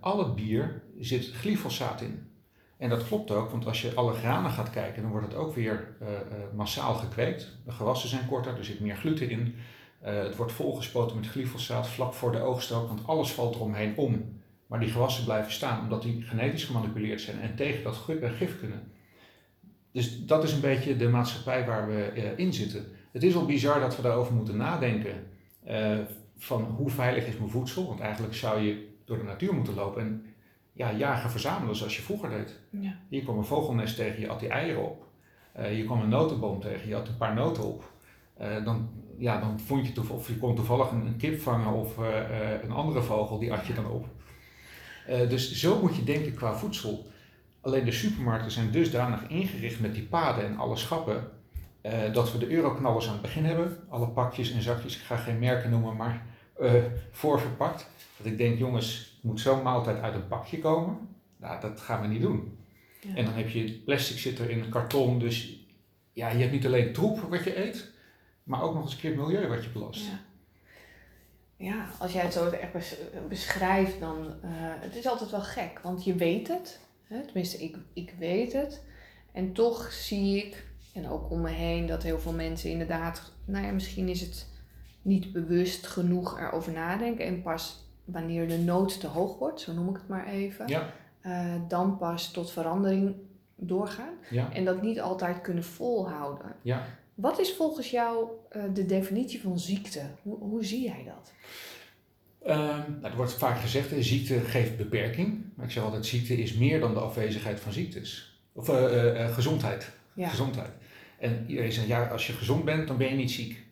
[0.00, 2.30] Alle bier zit glyfosaat in.
[2.76, 5.54] En dat klopt ook, want als je alle granen gaat kijken, dan wordt het ook
[5.54, 5.96] weer
[6.54, 7.58] massaal gekweekt.
[7.64, 9.54] De gewassen zijn korter, er zit meer gluten in.
[10.00, 14.40] het wordt volgespoten met glyfosaat vlak voor de oogst ook, want alles valt eromheen om.
[14.66, 17.96] Maar die gewassen blijven staan omdat die genetisch gemanipuleerd zijn en tegen dat
[18.36, 18.90] gif kunnen.
[19.96, 22.86] Dus dat is een beetje de maatschappij waar we uh, in zitten.
[23.12, 25.26] Het is wel bizar dat we daarover moeten nadenken.
[25.68, 25.98] Uh,
[26.36, 27.86] van hoe veilig is mijn voedsel?
[27.86, 30.24] Want eigenlijk zou je door de natuur moeten lopen en
[30.72, 32.60] ja, jagen verzamelen zoals je vroeger deed.
[32.70, 32.98] Ja.
[33.08, 35.04] Hier kwam een vogelnest tegen, je at die eieren op.
[35.58, 37.90] Uh, hier kwam een notenboom tegen, je had een paar noten op.
[38.64, 41.96] dan, ja, dan vond je toevallig, of je kon toevallig een, een kip vangen of
[42.62, 44.06] een andere vogel, die at je dan op.
[45.06, 47.06] dus zo moet je denken qua voedsel.
[47.66, 51.30] Alleen de supermarkten zijn dusdanig ingericht met die paden en alle schappen,
[51.86, 53.78] Eh, dat we de euroknallers aan het begin hebben.
[53.88, 56.26] Alle pakjes en zakjes, ik ga geen merken noemen, maar
[56.60, 56.72] uh,
[57.10, 57.86] voorverpakt.
[58.16, 60.98] Dat ik denk, jongens, het moet zo'n maaltijd uit een pakje komen.
[61.36, 62.58] Nou, dat gaan we niet doen.
[63.00, 63.14] Ja.
[63.14, 65.66] En dan heb je plastic zit er in een karton, dus
[66.12, 67.90] ja, je hebt niet alleen troep wat je eet,
[68.42, 70.04] maar ook nog eens een keer het milieu wat je belast.
[70.04, 70.20] Ja.
[71.56, 72.72] Ja, als jij het zo echt
[73.28, 76.80] beschrijft, dan uh, het is altijd wel gek, want je weet het.
[77.06, 77.24] Hè?
[77.24, 78.82] Tenminste, ik, ik weet het.
[79.32, 83.66] En toch zie ik, en ook om me heen, dat heel veel mensen inderdaad, nou
[83.66, 84.48] ja, misschien is het
[85.02, 87.24] niet bewust genoeg erover nadenken.
[87.24, 90.92] En pas wanneer de nood te hoog wordt, zo noem ik het maar even, ja.
[91.22, 93.14] uh, dan pas tot verandering
[93.54, 94.14] doorgaan.
[94.30, 94.52] Ja.
[94.52, 96.56] En dat niet altijd kunnen volhouden.
[96.62, 96.84] Ja.
[97.14, 100.02] Wat is volgens jou uh, de definitie van ziekte?
[100.22, 101.32] Hoe, hoe zie jij dat?
[102.48, 102.54] Um,
[103.00, 105.44] nou, er wordt vaak gezegd, ziekte geeft beperking.
[105.54, 108.40] Maar ik zeg altijd, ziekte is meer dan de afwezigheid van ziektes.
[108.52, 109.90] Of uh, gezondheid.
[110.14, 110.28] Ja.
[110.28, 110.70] gezondheid.
[111.18, 113.64] En iedereen zegt, ja, als je gezond bent, dan ben je niet ziek.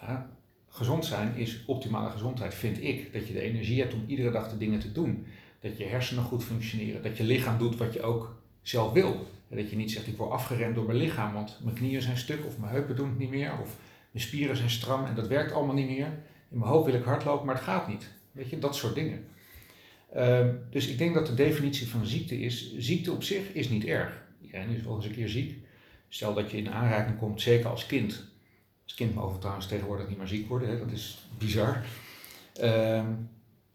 [0.00, 0.30] Ja,
[0.68, 3.12] gezond zijn is optimale gezondheid, vind ik.
[3.12, 5.26] Dat je de energie hebt om iedere dag de dingen te doen.
[5.60, 7.02] Dat je hersenen goed functioneren.
[7.02, 9.26] Dat je lichaam doet wat je ook zelf wil.
[9.48, 12.46] Dat je niet zegt, ik word afgeremd door mijn lichaam, want mijn knieën zijn stuk,
[12.46, 13.76] of mijn heupen doen het niet meer, of
[14.10, 16.06] mijn spieren zijn stram en dat werkt allemaal niet meer.
[16.50, 18.08] In mijn hoofd wil ik hardlopen, maar het gaat niet.
[18.38, 19.24] Weet je, dat soort dingen.
[20.16, 23.84] Uh, dus ik denk dat de definitie van ziekte is, ziekte op zich is niet
[23.84, 24.22] erg.
[24.40, 25.58] Iedereen is wel eens een keer ziek.
[26.08, 28.24] Stel dat je in aanraking komt, zeker als kind.
[28.84, 30.78] Als kind mogen we trouwens tegenwoordig niet meer ziek worden, hè?
[30.78, 31.84] dat is bizar.
[32.60, 33.04] Uh,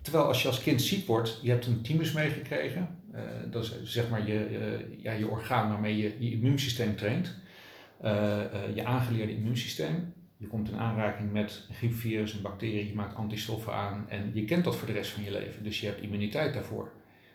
[0.01, 2.99] terwijl als je als kind ziek wordt, je hebt een thymus meegekregen.
[3.13, 3.21] Uh,
[3.51, 7.35] dat is zeg maar je, uh, ja, je orgaan waarmee je je immuunsysteem traint.
[8.03, 8.41] Uh,
[8.75, 10.13] je aangeleerde immuunsysteem.
[10.43, 14.63] Je komt in aanraking met griepvirus, een bacterie, je maakt antistoffen aan en je kent
[14.63, 15.63] dat voor de rest van je leven.
[15.63, 16.91] Dus je hebt immuniteit daarvoor.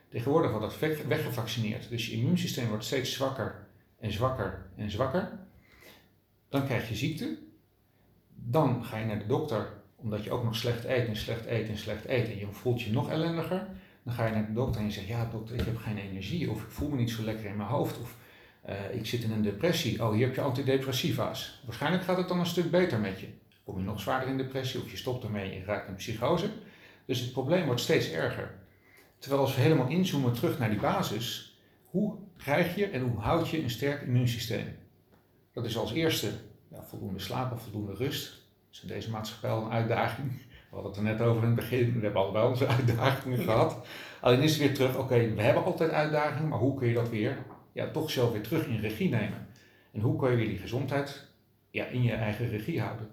[0.09, 1.89] Tegenwoordig wordt dat weggevaccineerd.
[1.89, 3.67] Dus je immuunsysteem wordt steeds zwakker
[4.01, 5.39] en zwakker en zwakker.
[6.49, 7.39] Dan krijg je ziekte.
[8.35, 11.69] Dan ga je naar de dokter omdat je ook nog slecht eet en slecht eet
[11.69, 13.67] en slecht eet en je voelt je nog ellendiger.
[14.03, 16.51] Dan ga je naar de dokter en je zegt, ja dokter, ik heb geen energie
[16.51, 18.17] of ik voel me niet zo lekker in mijn hoofd of
[18.93, 20.05] ik zit in een depressie.
[20.05, 21.63] Oh, hier heb je antidepressiva's.
[21.65, 23.27] Waarschijnlijk gaat het dan een stuk beter met je.
[23.65, 26.51] Kom je nog zwaarder in depressie of je stopt ermee en je raakt in psychose.
[27.05, 28.55] Dus het probleem wordt steeds erger.
[29.19, 33.49] Terwijl als we helemaal inzoomen terug naar die basis, hoe krijg je en hoe houd
[33.49, 34.77] je een sterk immuunsysteem?
[35.53, 36.31] Dat is als eerste
[36.71, 38.31] ja, voldoende slaap voldoende rust.
[38.31, 38.41] Dat
[38.73, 40.33] is in deze maatschappij al een uitdaging.
[40.49, 43.87] We hadden het er net over in het begin, we hebben allebei onze uitdagingen gehad.
[44.21, 47.09] Alleen is het weer terug, oké, we hebben altijd uitdagingen, maar hoe kun je dat
[47.09, 47.39] weer
[47.79, 49.47] ja, toch zelf weer terug in regie nemen.
[49.93, 51.27] En hoe kan je die gezondheid
[51.71, 53.11] ja, in je eigen regie houden?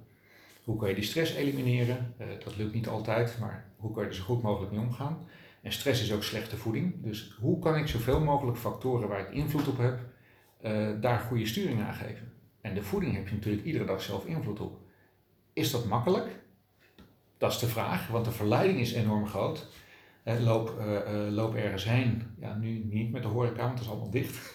[0.63, 2.13] Hoe kan je die stress elimineren?
[2.21, 5.28] Uh, dat lukt niet altijd, maar hoe kan je er zo goed mogelijk mee omgaan?
[5.62, 7.04] En stress is ook slechte voeding.
[7.04, 9.99] Dus hoe kan ik zoveel mogelijk factoren waar ik invloed op heb,
[10.62, 12.32] uh, daar goede sturing aan geven?
[12.62, 14.80] En de voeding heb je natuurlijk iedere dag zelf invloed op.
[15.54, 16.39] Is dat makkelijk?
[17.38, 19.67] Dat is de vraag, want de verleiding is enorm groot
[20.33, 22.23] loop, uh, uh, loop ergens heen.
[22.39, 24.53] Ja, nu niet met de horeca, want dat is allemaal dicht.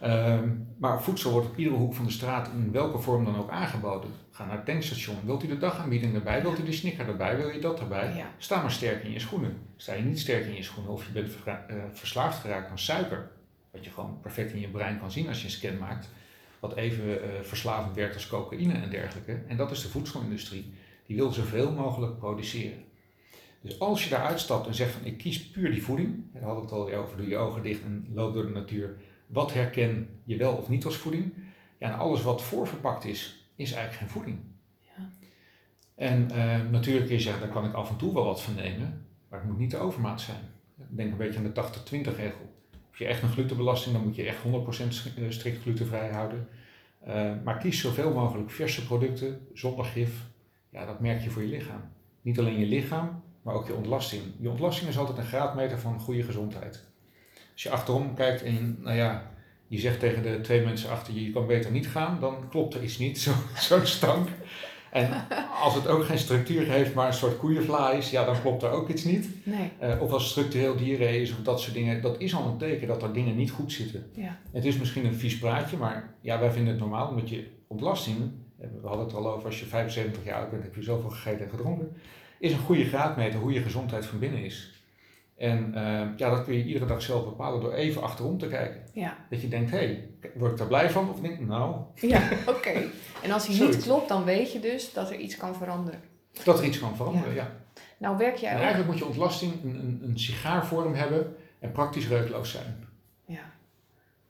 [0.00, 0.36] Ja.
[0.38, 3.50] um, maar voedsel wordt op iedere hoek van de straat in welke vorm dan ook
[3.50, 4.10] aangeboden.
[4.30, 5.16] Ga naar het tankstation.
[5.24, 6.42] Wilt u de dagaanbieding erbij?
[6.42, 7.36] Wilt u de snicker erbij?
[7.36, 8.14] Wil je dat erbij?
[8.16, 8.30] Ja.
[8.38, 9.56] Sta maar sterk in je schoenen.
[9.76, 11.54] Sta je niet sterk in je schoenen of je bent uh,
[11.92, 13.30] verslaafd geraakt aan suiker.
[13.70, 16.08] Wat je gewoon perfect in je brein kan zien als je een scan maakt.
[16.60, 19.40] Wat even verslavend werkt als cocaïne en dergelijke.
[19.48, 20.72] En dat is de voedselindustrie.
[21.06, 22.84] Die wil zoveel mogelijk produceren.
[23.62, 26.62] Dus als je daaruit stapt en zegt van ik kies puur die voeding, dan had
[26.62, 28.96] het al over, doe je ogen dicht en loop door de natuur.
[29.26, 31.34] Wat herken je wel of niet als voeding?
[31.78, 34.38] Ja, en alles wat voorverpakt is, is eigenlijk geen voeding.
[34.80, 35.10] Ja.
[35.94, 38.54] En uh, natuurlijk kun je zeggen, daar kan ik af en toe wel wat van
[38.54, 40.40] nemen, maar het moet niet de overmaat zijn.
[40.88, 42.54] Denk een beetje aan de 80-20 regel.
[42.70, 46.48] Heb je echt een glutenbelasting, dan moet je echt 100% strikt glutenvrij houden.
[47.08, 50.30] Uh, maar kies zoveel mogelijk verse producten, zonder gif.
[50.70, 51.82] Ja, dat merk je voor je lichaam.
[52.22, 54.22] Niet alleen je lichaam, maar ook je ontlasting.
[54.40, 56.80] Je ontlasting is altijd een graadmeter van goede gezondheid.
[57.52, 59.30] Als je achterom kijkt en nou ja,
[59.66, 62.74] je zegt tegen de twee mensen achter je, je kan beter niet gaan, dan klopt
[62.74, 64.28] er iets niet, zo'n zo stank.
[64.90, 65.26] En
[65.62, 68.70] als het ook geen structuur heeft, maar een soort koeienvla is, ja, dan klopt er
[68.70, 69.28] ook iets niet.
[69.44, 69.70] Nee.
[69.82, 72.88] Uh, of als structureel dieren is of dat soort dingen, dat is al een teken
[72.88, 74.06] dat er dingen niet goed zitten.
[74.14, 74.38] Ja.
[74.52, 78.16] Het is misschien een vies praatje, maar ja, wij vinden het normaal, omdat je ontlasting,
[78.56, 81.44] we hadden het al over, als je 75 jaar oud bent, heb je zoveel gegeten
[81.44, 81.96] en gedronken
[82.42, 84.84] is een goede graadmeter hoe je gezondheid van binnen is.
[85.36, 88.82] En uh, ja, dat kun je iedere dag zelf bepalen door even achterom te kijken.
[88.92, 89.16] Ja.
[89.30, 91.10] Dat je denkt, hé, hey, word ik daar blij van?
[91.10, 91.76] Of denk ik, nou...
[91.94, 92.82] Ja, oké.
[93.22, 96.00] En als hij niet klopt, dan weet je dus dat er iets kan veranderen.
[96.44, 97.42] Dat er iets kan veranderen, ja.
[97.42, 97.80] ja.
[97.98, 102.08] Nou werk jij en eigenlijk moet je ontlasting een, een, een sigaarvorm hebben en praktisch
[102.08, 102.88] reukloos zijn.
[103.24, 103.52] Ja.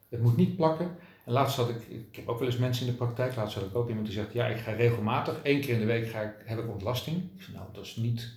[0.08, 0.96] Het moet niet plakken.
[1.24, 3.64] En laatst had ik, ik heb ook wel eens mensen in de praktijk, laatst had
[3.64, 6.20] ik ook iemand die zegt, ja, ik ga regelmatig, één keer in de week ga
[6.20, 7.16] ik, heb ik ontlasting.
[7.16, 8.32] Ik zeg, nou, dat is niet,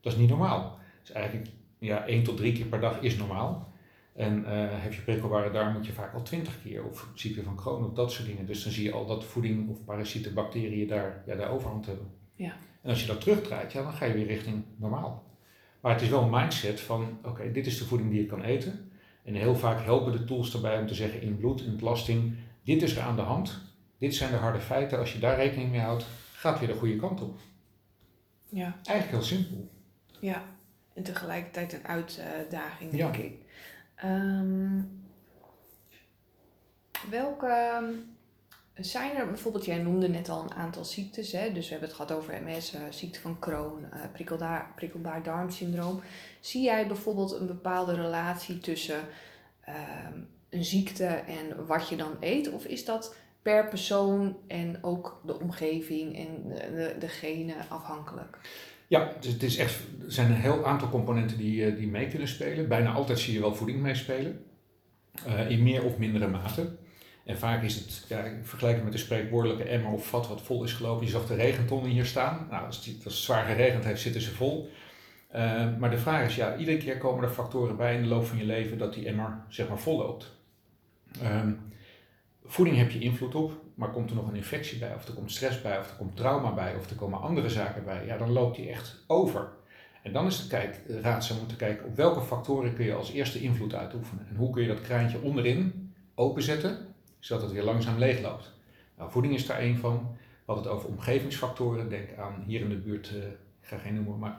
[0.00, 0.78] dat is niet normaal.
[1.00, 3.72] Dus eigenlijk, ja, één tot drie keer per dag is normaal.
[4.14, 7.56] En uh, heb je prikkelbare darm, moet je vaak al twintig keer, of ziekte van
[7.56, 8.46] Crohn, of dat soort dingen.
[8.46, 12.10] Dus dan zie je al dat voeding of parasieten, bacteriën daar, ja, daar overhand hebben.
[12.34, 12.52] Ja.
[12.82, 15.24] En als je dat terugdraait, ja, dan ga je weer richting normaal.
[15.80, 18.42] Maar het is wel een mindset van, oké, dit is de voeding die ik kan
[18.42, 18.89] eten.
[19.24, 22.82] En heel vaak helpen de tools daarbij om te zeggen in bloed, in ontlasting, dit
[22.82, 23.58] is er aan de hand.
[23.98, 24.98] Dit zijn de harde feiten.
[24.98, 27.38] Als je daar rekening mee houdt, gaat weer de goede kant op.
[28.48, 28.76] Ja.
[28.84, 29.68] Eigenlijk heel simpel.
[30.20, 30.42] Ja,
[30.94, 33.10] en tegelijkertijd een uitdaging, Ja.
[33.10, 33.38] denk ik.
[33.94, 34.80] Ehm,
[37.10, 37.82] welke
[38.80, 41.52] zijn er bijvoorbeeld, jij noemde net al een aantal ziektes, hè?
[41.52, 46.00] dus we hebben het gehad over MS, eh, ziekte van Crohn, eh, prikkelbaar, prikkelbaar darmsyndroom.
[46.40, 49.00] Zie jij bijvoorbeeld een bepaalde relatie tussen
[49.60, 52.52] ehm, een ziekte en wat je dan eet?
[52.52, 58.38] Of is dat per persoon en ook de omgeving en de, de, genen afhankelijk?
[58.86, 62.08] Ja, dus het is echt, er zijn een heel aantal componenten die, eh, die mee
[62.08, 62.68] kunnen spelen.
[62.68, 64.44] Bijna altijd zie je wel voeding meespelen.
[65.48, 66.76] in meer of mindere mate.
[67.30, 70.64] En vaak is het, ja, ik vergelijk met de spreekwoordelijke emmer of vat wat vol
[70.64, 71.04] is gelopen.
[71.04, 72.46] Je zag de regentonnen hier staan.
[72.50, 74.70] Nou, als het zwaar geregend heeft, zitten ze vol.
[75.28, 78.26] Eh, maar de vraag is, ja, iedere keer komen er factoren bij in de loop
[78.26, 80.36] van je leven dat die emmer zeg maar vol loopt.
[81.22, 81.52] Ehm,
[82.44, 85.32] voeding heb je invloed op, maar komt er nog een infectie bij, of er komt
[85.32, 88.32] stress bij, of er komt trauma bij, of er komen andere zaken bij, ja, dan
[88.32, 89.48] loopt die echt over.
[90.02, 93.12] En dan is het kijk, raadzaam om te kijken op welke factoren kun je als
[93.12, 94.26] eerste invloed uitoefenen.
[94.28, 96.88] En hoe kun je dat kraantje onderin openzetten,
[97.20, 98.52] zodat het weer langzaam leegloopt.
[98.96, 100.16] Nou, voeding is daar één van.
[100.54, 101.88] We het over omgevingsfactoren.
[101.88, 103.16] Denk aan hier in de buurt, eh,
[103.60, 104.38] ik ga geen noemen, maar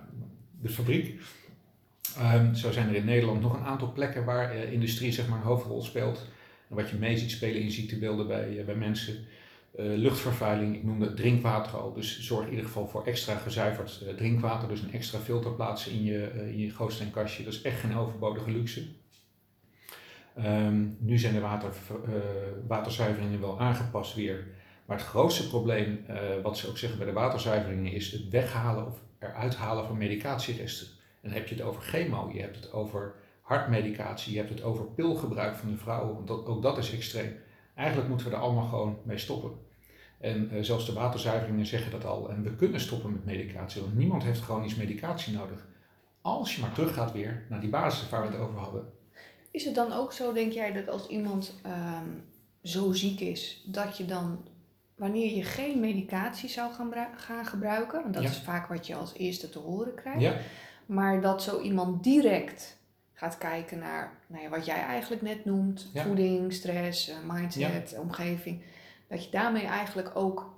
[0.61, 1.21] de fabriek.
[2.17, 5.37] Ehm, zo zijn er in Nederland nog een aantal plekken waar eh, industrie zeg maar,
[5.37, 6.27] een hoofdrol speelt.
[6.69, 9.15] En wat je mee ziet spelen in ziektebeelden bij, eh, bij mensen.
[9.77, 11.93] Luchtvervuiling, ik noemde drinkwater al.
[11.93, 14.67] Dus zorg in ieder geval voor extra gezuiverd drinkwater.
[14.67, 17.43] Dus een extra filter plaatsen in je, in je gootsteen-kastje.
[17.43, 18.83] Dat is echt geen overbodige luxe.
[20.35, 22.13] Ehm, nu zijn de water, eh,
[22.67, 24.47] waterzuiveringen wel aangepast weer.
[24.85, 28.87] Maar het grootste probleem, eh, wat ze ook zeggen bij de waterzuiveringen, is het weghalen
[28.87, 30.87] of eruit halen van medicatieresten.
[31.21, 34.63] En dan heb je het over chemo, je hebt het over hartmedicatie, je hebt het
[34.63, 37.35] over pilgebruik van de vrouwen, want dat, ook dat is extreem.
[37.75, 39.51] Eigenlijk moeten we er allemaal gewoon mee stoppen.
[40.19, 42.29] En eh, zelfs de waterzuiveringen zeggen dat al.
[42.29, 45.67] En we kunnen stoppen met medicatie, want niemand heeft chronisch medicatie nodig.
[46.21, 48.99] Als je maar teruggaat weer naar die basis waar we het over hadden.
[49.51, 52.07] Is het dan ook zo, denk jij, dat als iemand ehm,
[52.63, 54.45] zo ziek is, dat je dan,
[54.95, 58.29] wanneer je geen medicatie zou gaan, gaan gebruiken, want dat Ja.
[58.29, 60.35] is vaak wat je als eerste te horen krijgt, Ja,
[60.85, 62.77] maar dat zo iemand direct
[63.13, 68.61] gaat kijken naar nou ja, wat jij eigenlijk net noemt, voeding, stress, eh, mindset, omgeving,
[69.07, 70.53] dat je daarmee eigenlijk ook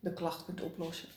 [0.00, 1.08] de klacht kunt oplossen.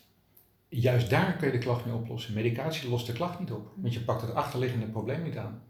[0.70, 2.34] Juist daar kun je de klacht mee oplossen.
[2.34, 5.64] Medicatie lost de klacht niet op, want je pakt het achterliggende probleem niet aan.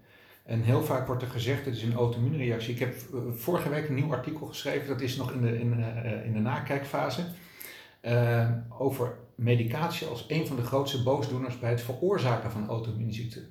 [0.48, 2.74] En heel vaak wordt er gezegd, het is een auto-immuunreactie.
[2.74, 5.84] Ik heb eh, vorige week een nieuw artikel geschreven, dat is nog in de, in,
[5.84, 7.26] eh, in de nakijkfase,
[8.02, 13.48] eh, over medicatie als een van de grootste boosdoeners bij het veroorzaken van auto-immuunziekten.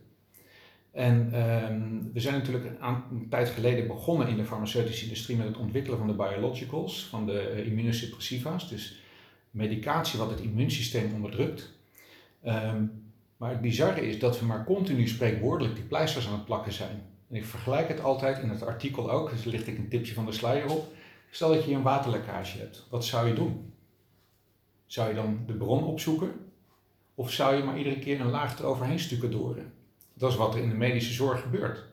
[0.93, 5.57] En ehm, we zijn natuurlijk een, tijd geleden begonnen in de farmaceutische industrie met het
[5.57, 8.69] ontwikkelen van de biologicals, van de immunosuppressiva's.
[8.69, 9.03] Dus
[9.51, 11.73] medicatie wat het immuunsysteem onderdrukt.
[12.43, 12.85] Ehm,
[13.37, 17.03] maar het bizarre is dat we maar continu spreekwoordelijk die pleisters aan het plakken zijn.
[17.29, 20.27] En ik vergelijk het altijd in het artikel ook, dus licht ik een tipje van
[20.27, 20.93] de sluier op.
[21.31, 23.73] Stel dat je een waterlekkage hebt, wat zou je doen?
[24.87, 26.31] Zou je dan de bron opzoeken?
[27.15, 29.73] Of zou je maar iedere keer een laag eroverheen stukken doren?
[30.15, 31.85] Dat is wat er in de medische zorg gebeurt.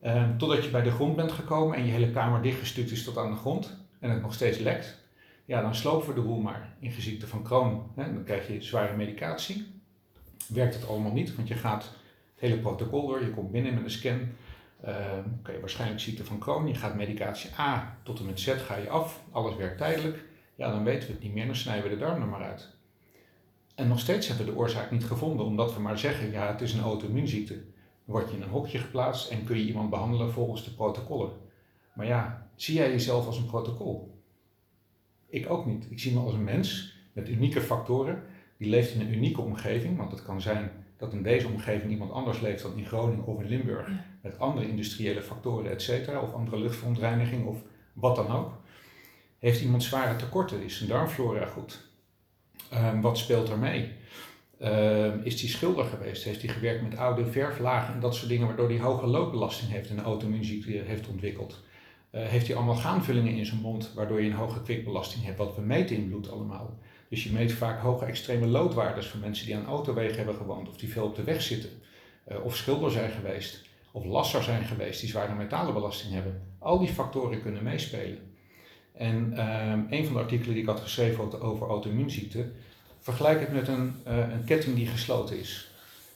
[0.00, 3.18] Ehm, totdat je bij de grond bent gekomen en je hele kamer dichtgestuurd is tot
[3.18, 5.00] aan de grond en het nog steeds lekt.
[5.44, 7.90] Ja, dan slopen we de boel maar in geziekte van.
[7.94, 8.14] Hè?
[8.14, 9.81] Dan krijg je zware medicatie.
[10.48, 11.94] Werkt het allemaal niet, want je gaat het
[12.34, 13.22] hele protocol door.
[13.22, 14.20] Je komt binnen met een scan.
[15.44, 16.66] Je waarschijnlijk ziekte van Crohn.
[16.66, 19.22] Je gaat medicatie A tot en met Z ga je af.
[19.30, 20.24] Alles werkt tijdelijk.
[20.54, 21.46] Ja, dan weten we het niet meer.
[21.46, 22.68] Dan snijden we de darm er maar uit.
[23.74, 26.60] En nog steeds hebben we de oorzaak niet gevonden, omdat we maar zeggen, ja, het
[26.60, 27.62] is een auto-immuunziekte.
[28.04, 31.30] Word je in een hokje geplaatst en kun je iemand behandelen volgens de protocollen.
[31.94, 34.20] Maar ja, zie jij jezelf als een protocol?
[35.26, 35.86] Ik ook niet.
[35.90, 38.22] Ik zie me als een mens met unieke factoren.
[38.62, 42.10] Die leeft in een unieke omgeving, want het kan zijn dat in deze omgeving iemand
[42.10, 43.88] anders leeft dan in Groningen of in Limburg.
[43.88, 44.04] Ja.
[44.20, 47.56] Met andere industriële factoren, et cetera, of andere luchtverontreiniging of
[47.92, 48.52] wat dan ook.
[49.38, 50.62] Heeft iemand zware tekorten?
[50.62, 51.80] Is zijn darmflora goed?
[52.70, 53.92] Ehm, wat speelt er mee?
[54.58, 56.24] Ehm, is hij schilder geweest?
[56.24, 59.90] Heeft hij gewerkt met oude verflagen en dat soort dingen, waardoor hij hoge loopbelasting heeft
[59.90, 61.60] en een auto-immuunziekte heeft ontwikkeld?
[62.12, 65.56] Uh, heeft hij allemaal gaanvullingen in zijn mond, waardoor je een hoge kwikbelasting hebt, wat
[65.56, 66.78] we meten in bloed allemaal.
[67.12, 70.76] Dus je meet vaak hoge extreme loodwaardes voor mensen die aan autowegen hebben gewoond, of
[70.76, 71.70] die veel op de weg zitten,
[72.28, 76.42] uh, of schilder zijn geweest, of lasser zijn geweest, die zware metalenbelasting hebben.
[76.58, 78.18] Al die factoren kunnen meespelen.
[78.94, 82.50] En uh, een van de artikelen die ik had geschreven over auto-immuunziekte,
[82.98, 85.70] vergelijk het met een, uh, een ketting die gesloten is.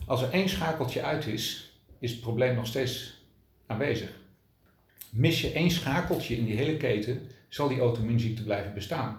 [0.06, 3.22] Als er één schakeltje uit is, is het probleem nog steeds
[3.66, 4.10] aanwezig.
[5.10, 9.16] Mis je één schakeltje in die hele keten, zal die auto-immuunziekte blijven bestaan.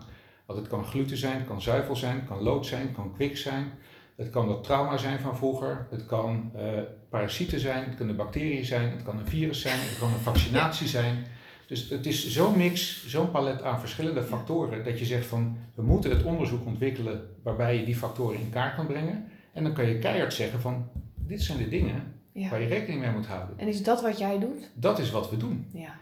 [0.47, 3.13] Want het kan gluten zijn, het kan zuivel zijn, het kan lood zijn, het kan
[3.13, 3.71] kwik zijn.
[4.15, 6.61] Het kan dat trauma zijn van vroeger, het kan uh,
[7.09, 10.87] parasieten zijn, het kunnen bacteriën zijn, het kan een virus zijn, het kan een vaccinatie
[10.87, 11.25] zijn.
[11.67, 15.81] Dus het is zo'n mix, zo'n palet aan verschillende factoren, dat je zegt van we
[15.81, 19.25] moeten het onderzoek ontwikkelen waarbij je die factoren in kaart kan brengen.
[19.53, 22.49] En dan kan je keihard zeggen van dit zijn de dingen ja.
[22.49, 23.59] waar je rekening mee moet houden.
[23.59, 24.69] En is dat wat jij doet?
[24.73, 25.67] Dat is wat we doen.
[25.73, 25.95] Ja.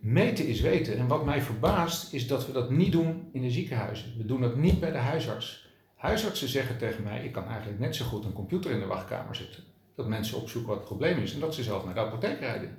[0.00, 0.98] Meten is weten.
[0.98, 4.14] En wat mij verbaast is dat we dat niet doen in de ziekenhuizen.
[4.16, 5.66] We doen dat niet bij de huisarts.
[5.94, 9.34] Huisartsen zeggen tegen mij, ik kan eigenlijk net zo goed een computer in de wachtkamer
[9.34, 9.62] zetten.
[9.94, 12.78] Dat mensen opzoeken wat het probleem is en dat ze zelf naar de apotheek rijden.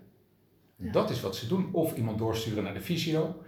[0.78, 1.70] Dat is wat ze doen.
[1.72, 3.42] Of iemand doorsturen naar de fysio.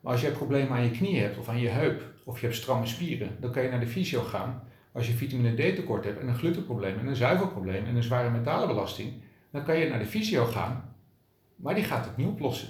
[0.00, 2.58] Maar als je problemen aan je knie hebt of aan je heup of je hebt
[2.58, 4.62] stramme spieren, dan kan je naar de fysio gaan.
[4.92, 8.30] Als je vitamine D tekort hebt en een glutenprobleem en een zuivelprobleem en een zware
[8.30, 9.12] metalenbelasting,
[9.50, 10.94] dan kan je naar de fysio gaan,
[11.56, 12.68] maar die gaat het niet oplossen.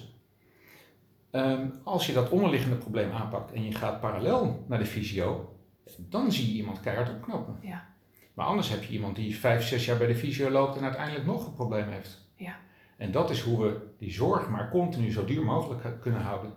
[1.31, 5.57] Ehm, als je dat onderliggende probleem aanpakt en je gaat parallel naar de fysio,
[5.97, 7.59] dan zie je iemand keihard opknappen.
[7.63, 7.87] Ja.
[8.35, 11.27] Maar anders heb je iemand die vijf, zes jaar bij de fysio loopt en uiteindelijk
[11.27, 12.31] nog een probleem heeft.
[12.35, 12.57] Ja.
[12.97, 16.53] En dat is hoe we die zorg maar continu zo duur mogelijk kunnen houden.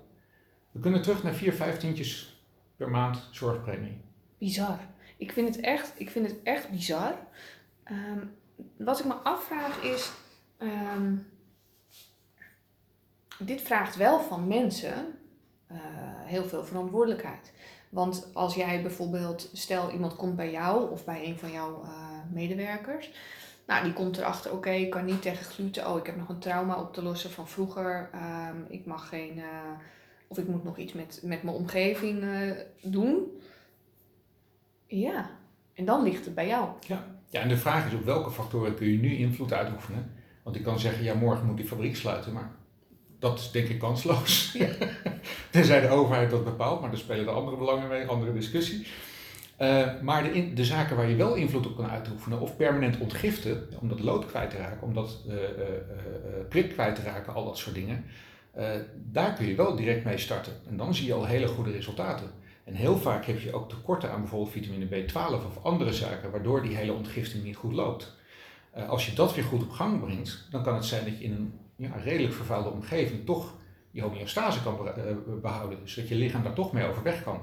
[0.71, 2.43] We kunnen terug naar vier, vijf tientjes
[2.75, 4.01] per maand zorgpremie.
[4.37, 4.79] Bizar.
[5.17, 7.13] Ik vind het echt, ik vind het echt bizar.
[7.91, 8.31] Um,
[8.77, 10.11] wat ik me afvraag is,
[10.57, 11.27] um,
[13.45, 14.93] dit vraagt wel van mensen
[15.71, 15.77] uh,
[16.23, 17.53] heel veel verantwoordelijkheid.
[17.89, 21.89] Want als jij bijvoorbeeld, stel iemand komt bij jou of bij een van jouw uh,
[22.31, 23.11] medewerkers.
[23.67, 25.89] Nou, die komt erachter, oké, ik kan niet tegen gluten.
[25.89, 28.09] Oh, ik heb nog een trauma op te lossen van vroeger.
[28.49, 29.43] Um, ik mag geen, uh,
[30.27, 32.25] of ik moet nog iets met, met mijn omgeving
[32.81, 33.41] doen.
[34.87, 35.29] Ja,
[35.73, 36.69] en dan ligt het bij jou.
[36.87, 37.05] Ja.
[37.29, 40.13] ja, en de vraag is op welke factoren kun je nu invloed uitoefenen?
[40.43, 42.51] Want ik kan zeggen, ja, morgen moet die fabriek sluiten, maar
[43.21, 44.51] dat is denk ik kansloos.
[44.57, 44.69] Ja.
[45.49, 48.87] Tenzij de overheid dat bepaalt, maar daar spelen er andere belangen mee, andere discussie.
[49.59, 52.97] Uh, maar de, in, de, zaken waar je wel invloed op kan uitoefenen, of permanent
[52.97, 55.39] ontgiften, om dat lood kwijt te raken, om dat uh, uh,
[56.49, 58.05] prik kwijt te raken, al dat soort dingen,
[59.11, 60.53] daar kun je wel direct mee starten.
[60.69, 62.31] En dan zie je al hele goede resultaten.
[62.63, 66.61] En heel vaak heb je ook tekorten aan bijvoorbeeld vitamine B12 of andere zaken, waardoor
[66.61, 68.15] die hele ontgifting niet goed loopt.
[68.87, 71.31] Als je dat weer goed op gang brengt, dan kan het zijn dat je in
[71.31, 73.53] een ja, redelijk vervuilde omgeving toch
[73.91, 74.89] je homeostase kan
[75.41, 75.79] behouden.
[75.81, 77.41] Dus dat je lichaam daar toch mee overweg kan.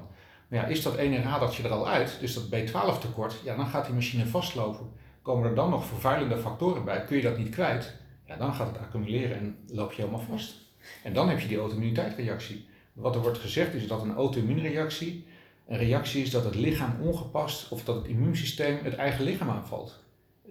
[0.49, 3.67] Maar ja, is dat ene radertje er al uit, dus dat B12 tekort, ja, dan
[3.67, 4.91] gaat die machine vastlopen.
[5.23, 8.67] Komen er dan nog vervuilende factoren bij, kun je dat niet kwijt, ja, dan gaat
[8.67, 10.55] het accumuleren en loop je helemaal vast.
[11.03, 12.69] En dan heb je die auto-immuniteitsreactie.
[12.93, 15.27] Wat er wordt gezegd is dat een auto-immuunreactie
[15.67, 20.05] een reactie is dat het lichaam ongepast of dat het immuunsysteem het eigen lichaam aanvalt.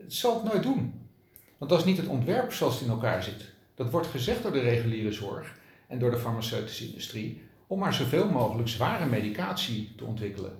[0.07, 1.09] Het zal het nooit doen.
[1.57, 3.45] Want dat is niet het ontwerp zoals het in elkaar zit.
[3.75, 5.55] Dat wordt gezegd door de reguliere zorg
[5.87, 10.51] en door de farmaceutische industrie om maar zoveel mogelijk zware medicatie te ontwikkelen.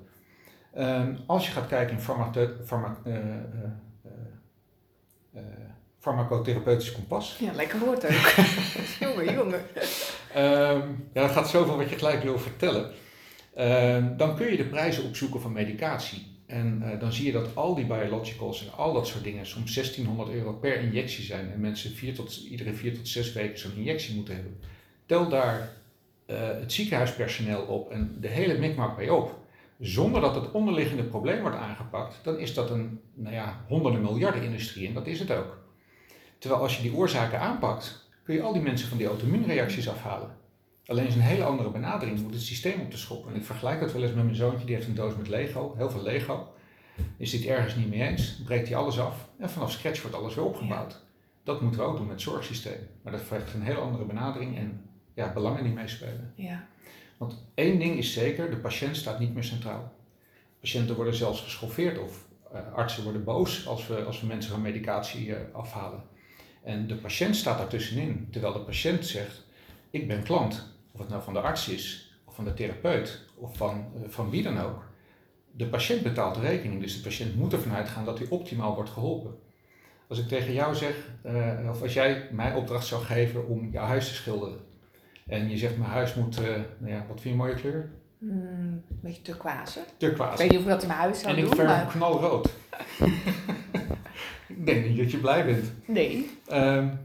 [0.77, 3.21] Um, als je gaat kijken in farma uh, uh,
[5.35, 5.41] uh,
[5.99, 7.37] farmacotherapeutisch kompas.
[7.39, 8.11] Ja, lekker woord ook.
[9.07, 9.61] jongen, jongen.
[10.37, 12.91] Um, ja, dat gaat zoveel wat je gelijk wil vertellen.
[13.57, 16.36] Um, dan kun je de prijzen opzoeken van medicatie.
[16.47, 19.73] En uh, dan zie je dat al die biologicals en al dat soort dingen soms
[19.73, 21.51] 1600 euro per injectie zijn.
[21.51, 24.59] En mensen vier tot, iedere vier tot zes weken zo'n injectie moeten hebben.
[25.05, 25.73] Tel daar
[26.27, 29.39] uh, het ziekenhuispersoneel op en de hele mikmak bij op.
[29.79, 34.43] Zonder dat het onderliggende probleem wordt aangepakt, dan is dat een nou ja, honderden miljarden
[34.43, 35.57] industrie en dat is het ook.
[36.37, 40.35] Terwijl als je die oorzaken aanpakt, kun je al die mensen van die auto-immuunreacties afhalen.
[40.87, 43.31] Alleen is een hele andere benadering om het systeem op te schoppen.
[43.31, 45.73] En ik vergelijk dat wel eens met mijn zoontje, die heeft een doos met Lego,
[45.77, 46.53] heel veel Lego.
[47.17, 50.35] Is dit ergens niet mee eens, breekt hij alles af en vanaf scratch wordt alles
[50.35, 50.99] weer opgebouwd.
[51.43, 52.87] Dat moeten we ook doen met het zorgsysteem.
[53.01, 54.81] Maar dat vraagt een hele andere benadering en
[55.13, 56.33] ja, belangen die meespelen.
[56.35, 56.67] Ja.
[57.17, 59.93] Want één ding is zeker, de patiënt staat niet meer centraal.
[60.59, 64.61] Patiënten worden zelfs geschoffeerd of uh, artsen worden boos als we, als we mensen van
[64.61, 66.03] medicatie uh, afhalen.
[66.63, 69.45] En de patiënt staat daartussenin, terwijl de patiënt zegt,
[69.89, 70.76] ik ben klant.
[70.97, 74.29] Of het nou van de arts is, of van de therapeut, of van, uh, van
[74.29, 74.83] wie dan ook.
[75.51, 78.89] De patiënt betaalt de rekening, dus de patiënt moet ervan uitgaan dat hij optimaal wordt
[78.89, 79.35] geholpen.
[80.07, 80.95] Als ik tegen jou zeg,
[81.69, 84.59] of als jij mij opdracht zou geven om jouw huis te schilderen,
[85.27, 87.89] En je zegt, mijn huis moet, uh, nou ja, wat vind je een mooie kleur?
[88.17, 88.31] Mm,
[88.89, 89.79] een beetje turquoise.
[89.97, 90.33] Turquoise.
[90.33, 91.49] Ik weet niet of dat in mijn huis zou en doen.
[91.49, 91.85] ik verf maar...
[91.85, 92.49] knalrood.
[94.47, 95.71] ik denk niet dat je blij bent.
[95.85, 96.29] Nee.
[96.51, 96.99] Um,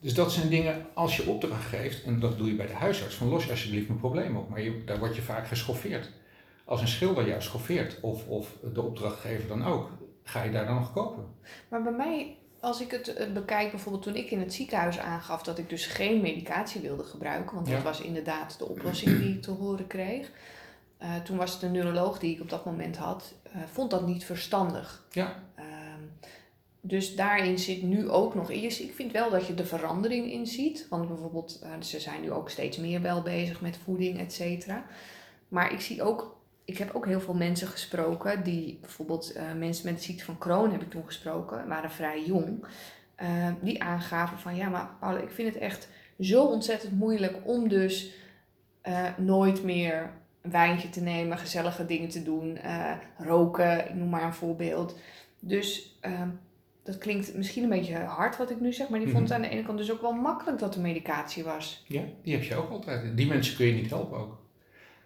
[0.00, 3.14] dus dat zijn dingen, als je opdracht geeft, en dat doe je bij de huisarts,
[3.14, 6.10] van los alsjeblieft mijn probleem op, maar je, daar word je vaak geschoffeerd.
[6.64, 9.90] Als een schilder jou schoffeert, of, of de opdrachtgever dan ook,
[10.22, 11.24] ga je daar dan nog kopen.
[11.68, 15.42] Maar bij mij, als ik het eh, bekijk, bijvoorbeeld toen ik in het ziekenhuis aangaf
[15.42, 19.42] dat ik dus geen medicatie wilde gebruiken, want dat was inderdaad de oplossing die ik
[19.42, 20.30] te horen kreeg.
[20.98, 24.06] Eh, toen was het de neuroloog die ik op dat moment had, eh, vond dat
[24.06, 25.04] niet verstandig.
[25.10, 25.42] Ja,
[26.86, 28.80] dus daarin zit nu ook nog eerst.
[28.80, 30.86] Ik vind wel dat je de verandering in ziet.
[30.90, 34.84] Want bijvoorbeeld, eh, ze zijn nu ook steeds meer wel bezig met voeding, et cetera.
[35.48, 39.92] Maar ik zie ook, ik heb ook heel veel mensen gesproken die bijvoorbeeld eh, mensen
[39.92, 42.66] met ziekte van Crohn heb ik toen gesproken, waren vrij jong.
[43.14, 45.88] eh, die aangaven van ja, maar Paula, ik vind het echt
[46.20, 48.12] zo ontzettend moeilijk om dus
[49.16, 50.10] nooit meer
[50.42, 52.58] een wijntje te nemen, gezellige dingen te doen,
[53.18, 54.98] roken, ik noem maar een voorbeeld.
[55.40, 56.28] Dus ehm,
[56.86, 59.42] dat klinkt misschien een beetje hard wat ik nu zeg, maar die vond het aan
[59.42, 61.84] de ene kant dus ook wel makkelijk dat er medicatie was.
[61.86, 63.16] ja, die heb je ook altijd.
[63.16, 64.38] Die mensen kun je niet helpen ook.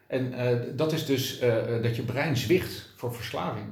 [0.06, 3.66] En eh, dat is dus eh, eh, dat je brein zwicht voor verslaving.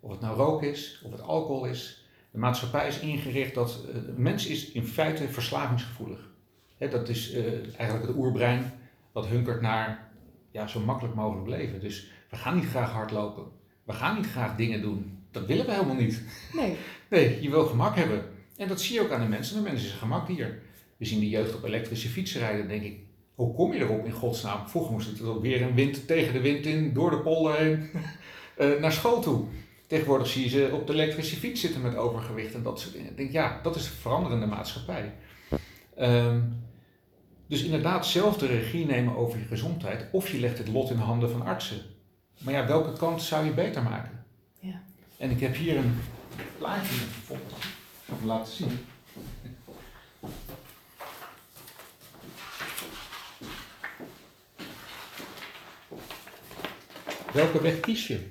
[0.00, 2.06] Of het nou rook is, of het alcohol is.
[2.30, 6.30] De maatschappij is ingericht dat de mens is in feite verslavingsgevoelig.
[6.78, 7.32] Hè, dat is
[7.76, 8.72] eigenlijk het oerbrein
[9.12, 10.10] dat hunkert naar
[10.50, 11.80] ja, zo makkelijk mogelijk leven.
[11.80, 13.44] Dus we gaan niet graag hardlopen.
[13.84, 15.21] We gaan niet graag dingen doen.
[15.32, 16.22] Dat willen we helemaal niet.
[16.52, 16.76] Nee.
[17.08, 18.24] Nee, je wil gemak hebben.
[18.56, 19.56] En dat zie je ook aan de mensen.
[19.56, 20.62] De mensen zijn gemak hier.
[20.96, 22.68] We zien de jeugd op elektrische fietsen rijden.
[22.68, 22.98] denk ik,
[23.34, 24.68] hoe kom je erop in godsnaam?
[24.68, 27.90] Vroeger moest het weer een wind tegen de wind in, door de polder heen,
[28.56, 29.44] eh, naar school toe.
[29.86, 33.10] Tegenwoordig zie je ze op de elektrische fiets zitten met overgewicht en dat soort dingen.
[33.10, 35.14] Ik denk, ja, dat is een veranderende maatschappij.
[35.96, 36.40] Ehm,
[37.46, 40.06] dus inderdaad, zelf de regie nemen over je gezondheid.
[40.12, 41.80] Of je legt het lot in de handen van artsen.
[42.38, 44.24] Maar ja, welke kant zou je beter maken?
[44.60, 44.82] Ja.
[45.22, 46.00] En ik heb hier een
[46.58, 47.64] plaatje bijvoorbeeld.
[48.06, 48.86] Ik zal laten zien.
[57.32, 58.26] Welke weg kies je?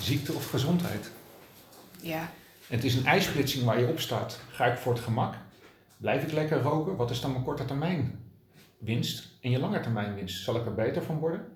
[0.00, 1.10] Ziekte of gezondheid?
[2.00, 2.20] Ja.
[2.68, 4.40] En het is een ijsplitsing waar je op staat.
[4.50, 5.34] Ga ik voor het gemak?
[5.96, 6.96] Blijf ik lekker roken?
[6.96, 8.24] Wat is dan mijn korte termijn
[8.78, 10.44] winst en je lange termijn winst?
[10.44, 11.53] Zal ik er beter van worden?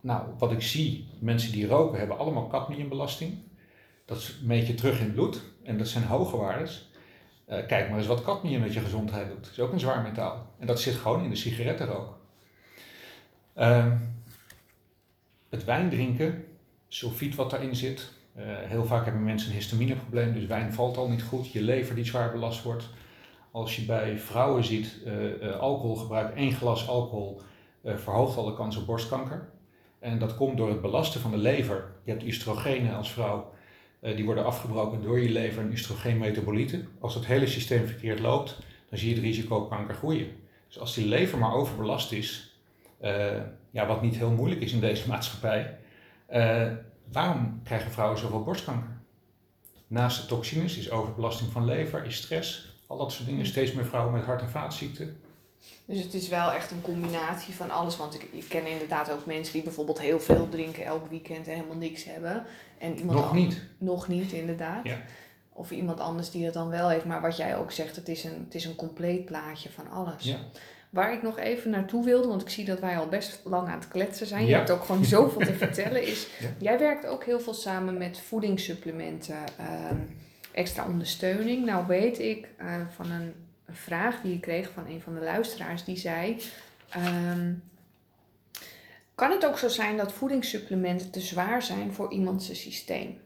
[0.00, 3.38] Nou, wat ik zie, mensen die roken hebben allemaal cadmiumbelasting.
[4.04, 6.90] Dat meet je terug in bloed en dat zijn hoge waardes.
[7.44, 9.40] Eh, kijk maar eens wat cadmium met je gezondheid doet.
[9.42, 10.46] Dat is ook een zwaar metaal.
[10.58, 12.18] En dat zit gewoon in de sigarettenrook.
[13.54, 13.96] Ehm,
[15.48, 16.44] het wijn drinken,
[16.88, 18.12] sulfiet wat daarin zit.
[18.34, 21.52] Eh, heel vaak hebben mensen een histamineprobleem, dus wijn valt al niet goed.
[21.52, 22.88] Je lever die zwaar belast wordt.
[23.50, 27.40] Als je bij vrouwen ziet, eh, eh, alcoholgebruik, één glas alcohol
[27.84, 29.48] verhoogt al de kans op borstkanker.
[29.98, 31.92] En dat komt door het belasten van de lever.
[32.04, 33.52] Je hebt oestrogenen als vrouw,
[34.00, 36.88] eh, die worden afgebroken door je lever en oestrogeenmetabolieten.
[37.00, 38.56] Als het hele systeem verkeerd loopt,
[38.88, 40.28] dan zie je het risico op kanker groeien.
[40.66, 42.58] Dus als die lever maar overbelast is,
[43.00, 43.40] eh,
[43.70, 45.78] ja, wat niet heel moeilijk is in deze maatschappij,
[46.26, 46.66] eh,
[47.12, 48.96] waarom krijgen vrouwen zoveel borstkanker?
[49.86, 53.46] Naast de toxines is overbelasting van lever, is stress, al dat soort dingen.
[53.46, 55.16] Steeds meer vrouwen met hart- en vaatziekten.
[55.84, 57.96] Dus het is wel echt een combinatie van alles.
[57.96, 61.54] Want ik, ik ken inderdaad ook mensen die bijvoorbeeld heel veel drinken elk weekend en
[61.54, 62.44] helemaal niks hebben.
[62.78, 63.62] En iemand Nog niet.
[63.78, 64.84] Nog niet, inderdaad.
[64.84, 64.96] Ja.
[65.52, 67.04] Of iemand anders die het dan wel heeft.
[67.04, 70.24] Maar wat jij ook zegt, het is een, het is een compleet plaatje van alles.
[70.24, 70.36] Ja.
[70.90, 73.78] Waar ik nog even naartoe wilde, want ik zie dat wij al best lang aan
[73.78, 74.46] het kletsen zijn.
[74.46, 76.06] Je hebt ook gewoon zoveel te vertellen.
[76.06, 76.48] Is, Ja.
[76.58, 79.96] Jij werkt ook heel veel samen met voedingssupplementen, ehm,
[80.52, 81.64] extra ondersteuning.
[81.64, 83.34] Nou weet ik eh, van een,
[83.68, 86.36] een vraag die ik kreeg van een van de luisteraars, die zei...
[86.88, 87.52] ehm,
[89.14, 93.18] kan het ook zo zijn dat voedingssupplementen te zwaar zijn voor iemands systeem?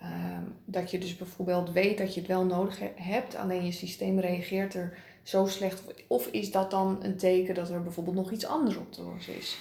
[0.00, 3.72] Ehm, dat je dus bijvoorbeeld weet dat je het wel nodig he- hebt, alleen je
[3.72, 5.82] systeem reageert er zo slecht.
[5.86, 5.94] op.
[6.06, 9.36] Of is dat dan een teken dat er bijvoorbeeld nog iets anders op te lossen
[9.36, 9.58] is?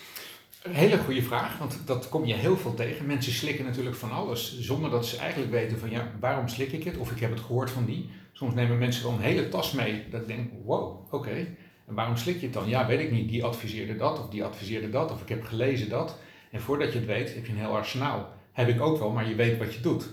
[0.64, 3.06] Een hele goede vraag, want dat kom je heel veel tegen.
[3.06, 6.84] Mensen slikken natuurlijk van alles, zonder dat ze eigenlijk weten van ja, waarom slik ik
[6.84, 6.98] het?
[6.98, 8.10] Of ik heb het gehoord van die.
[8.40, 11.48] Soms nemen mensen dan een hele tas mee, dat ik denk, wow, oké.
[11.88, 12.70] En waarom slik je het dan?
[12.70, 13.30] Ja, weet ik niet.
[13.30, 16.18] Die adviseerde dat, of die adviseerde dat, of ik heb gelezen dat.
[16.52, 18.34] En voordat je het weet, heb je een heel arsenaal.
[18.52, 20.10] Heb ik ook wel, maar je weet wat je doet.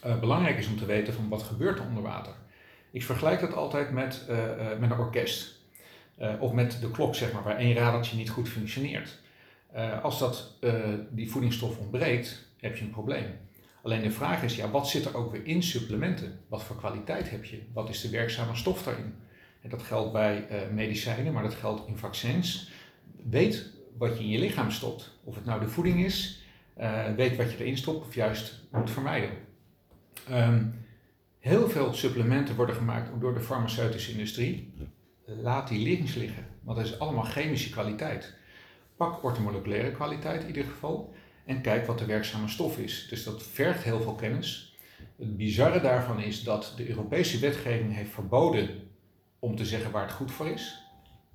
[0.00, 2.32] Eh, belangrijk is om te weten van wat gebeurt er onder water.
[2.90, 5.60] Ik vergelijk dat altijd met, eh, eh, met een orkest.
[6.40, 9.18] Of met de klok, zeg maar, waar één radertje niet goed functioneert.
[10.02, 10.58] Als dat,
[11.10, 13.24] die voedingsstof ontbreekt, heb je een probleem.
[13.82, 16.40] Alleen de vraag is, ja, wat zit er ook weer in supplementen?
[16.48, 17.62] Wat voor kwaliteit heb je?
[17.72, 19.14] Wat is de werkzame stof daarin?
[19.62, 22.70] En dat geldt bij uh, medicijnen, maar dat geldt in vaccins.
[23.30, 25.18] Weet wat je in je lichaam stopt.
[25.24, 26.42] Of het nou de voeding is,
[26.78, 29.30] uh, weet wat je erin stopt of juist moet vermijden.
[30.30, 30.84] Um,
[31.38, 34.74] heel veel supplementen worden gemaakt door de farmaceutische industrie.
[35.24, 38.34] Laat die links liggen, want dat is allemaal chemische kwaliteit.
[38.96, 41.14] Pak ortomoleculaire kwaliteit in ieder geval
[41.44, 43.06] en kijk wat de werkzame stof is.
[43.08, 44.76] Dus dat vergt heel veel kennis.
[45.18, 48.68] Het bizarre daarvan is dat de Europese wetgeving heeft verboden
[49.38, 50.82] om te zeggen waar het goed voor is.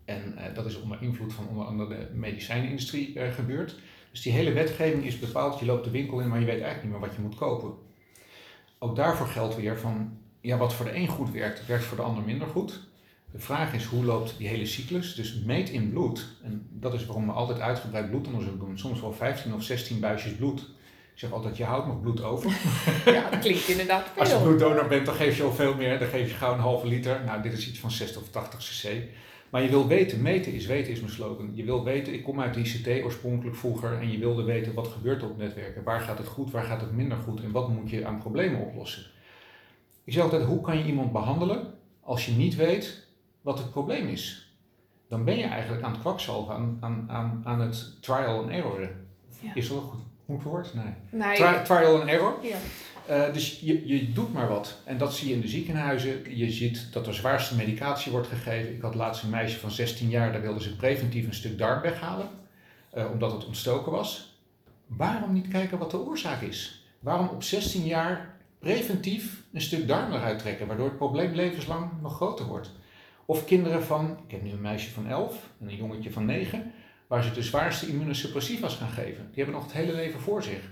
[0.06, 3.76] En uh, dat is onder invloed van onder andere de medicijnindustrie uh, gebeurd.
[4.12, 6.84] Dus die hele wetgeving is bepaald, je loopt de winkel in, maar je weet eigenlijk
[6.84, 7.74] niet meer wat je moet kopen.
[8.80, 12.04] Ook daarvoor geldt weer van, ja, wat voor de een goed werkt, werkt voor de
[12.04, 12.87] ander minder goed.
[13.38, 15.16] De vraag is hoe loopt die hele cyclus?
[15.16, 16.28] Dus meet in bloed.
[16.44, 18.78] En dat is waarom we altijd uitgebreid bloedonderzoek doen.
[18.78, 20.60] Soms wel 15 of 16 buisjes bloed.
[20.60, 22.52] Ik zeg altijd, je houdt nog bloed over.
[23.06, 24.22] Ja, dat klinkt inderdaad veel.
[24.22, 26.00] Als je bloeddonor bent, dan geef je al veel meer.
[26.00, 27.22] Dan geef je gauw een halve liter.
[27.26, 28.90] Nou, dit is iets van 60 of 80 cc.
[29.50, 31.52] Maar je wil weten, meten is weten is mijn slogan.
[31.54, 34.88] Je wil weten, ik kom uit de ICT oorspronkelijk vroeger en je wilde weten wat
[34.88, 35.84] gebeurt er op netwerken.
[35.84, 38.62] Waar gaat het goed, waar gaat het minder goed en wat moet je aan problemen
[38.62, 39.04] oplossen.
[40.04, 43.07] Ik zeg altijd, hoe kan je iemand behandelen als je niet weet
[43.48, 44.52] wat het probleem is?
[45.08, 48.90] Dan ben je eigenlijk aan het kwakzalven, aan, aan, aan, aan het trial and error.
[49.54, 50.74] Is dat een goed, goed woord?
[50.74, 50.94] Nee.
[51.10, 51.62] nee.
[51.62, 52.34] trial and error.
[52.42, 52.58] Ja.
[53.10, 54.78] Uh, dus je, je doet maar wat.
[54.84, 56.38] En dat zie je in de ziekenhuizen.
[56.38, 58.76] Je ziet dat er zwaarste medicatie wordt gegeven.
[58.76, 61.82] Ik had laatst een meisje van 16 jaar, daar wilden ze preventief een stuk darm
[61.82, 62.30] weghalen,
[62.98, 64.40] uh, omdat het ontstoken was.
[64.88, 66.86] Waarom niet kijken wat de oorzaak is?
[67.00, 72.16] Waarom op 16 jaar preventief een stuk darm eruit trekken, waardoor het probleem levenslang nog
[72.16, 72.72] groter wordt?
[73.30, 76.74] Of kinderen van, ik heb nu een meisje van 11 en een jongetje van 9,
[77.08, 79.26] waar ze de zwaarste immunosuppressiva's gaan geven.
[79.26, 80.72] Die hebben nog het hele leven voor zich.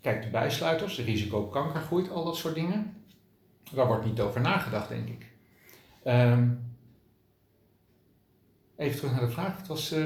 [0.00, 3.04] Kijk, de bijsluiters, de risico op kanker groeit, al dat soort dingen.
[3.74, 5.26] Daar wordt niet over nagedacht, denk ik.
[6.04, 6.74] Um,
[8.76, 9.56] even terug naar de vraag.
[9.56, 10.04] Het was, uh...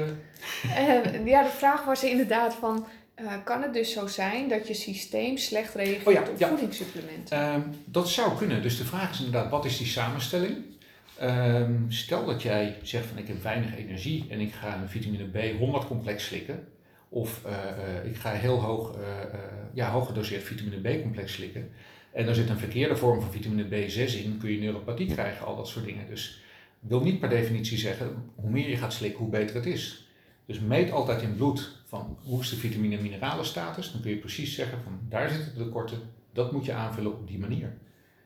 [0.65, 2.87] Uh, ja, de vraag was inderdaad van...
[3.15, 6.47] Uh, kan het dus zo zijn dat je systeem slecht reageert oh ja, op ja.
[6.47, 7.53] voedingssupplementen?
[7.53, 8.61] Um, dat zou kunnen.
[8.61, 10.57] Dus de vraag is inderdaad, wat is die samenstelling?
[11.21, 15.25] Um, stel dat jij zegt van ik heb weinig energie en ik ga een vitamine
[15.25, 16.67] B100 complex slikken.
[17.09, 19.03] Of uh, uh, ik ga heel hoog, uh,
[19.73, 21.69] ja, hoog gedoseerd vitamine B-complex slikken.
[22.13, 25.55] En er zit een verkeerde vorm van vitamine B6 in, kun je neuropathie krijgen, al
[25.55, 26.07] dat soort dingen.
[26.07, 26.43] Dus
[26.79, 30.07] wil niet per definitie zeggen, hoe meer je gaat slikken, hoe beter het is.
[30.45, 33.91] Dus meet altijd in bloed van hoe is de vitamine- en mineralenstatus.
[33.91, 35.99] Dan kun je precies zeggen van daar zitten de tekorten,
[36.33, 37.73] dat moet je aanvullen op die manier.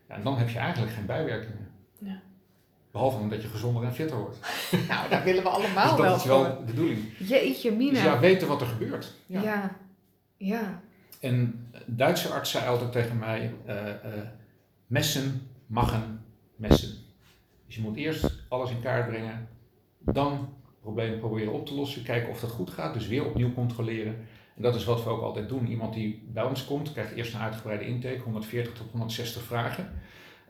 [0.08, 1.68] Ja, en dan heb je eigenlijk geen bijwerkingen.
[1.98, 2.22] Ja.
[2.96, 4.38] Behalve omdat je gezonder en fitter wordt.
[4.88, 6.98] Nou, daar willen we allemaal dus wel Dat is wel de bedoeling.
[7.18, 7.92] Jeetje, Mina.
[7.92, 9.12] Dus ja, weten wat er gebeurt.
[9.26, 9.42] Ja.
[9.42, 9.76] ja.
[10.36, 10.80] ja.
[11.20, 11.34] En
[11.72, 13.92] een Duitse arts zei altijd tegen mij, uh, uh,
[14.86, 16.24] messen, maggen,
[16.56, 16.90] messen.
[17.66, 19.48] Dus je moet eerst alles in kaart brengen,
[19.98, 20.48] dan
[20.80, 24.16] problemen proberen op te lossen, kijken of dat goed gaat, dus weer opnieuw controleren.
[24.56, 25.66] En dat is wat we ook altijd doen.
[25.66, 29.90] Iemand die bij ons komt, krijgt eerst een uitgebreide intake, 140 tot 160 vragen.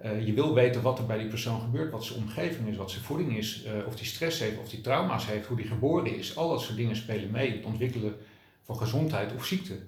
[0.05, 2.91] Uh, je wil weten wat er bij die persoon gebeurt, wat zijn omgeving is, wat
[2.91, 6.17] zijn voeding is, uh, of die stress heeft, of die trauma's heeft, hoe die geboren
[6.17, 6.37] is.
[6.37, 8.17] Al dat soort dingen spelen mee het ontwikkelen
[8.63, 9.79] van gezondheid of ziekte.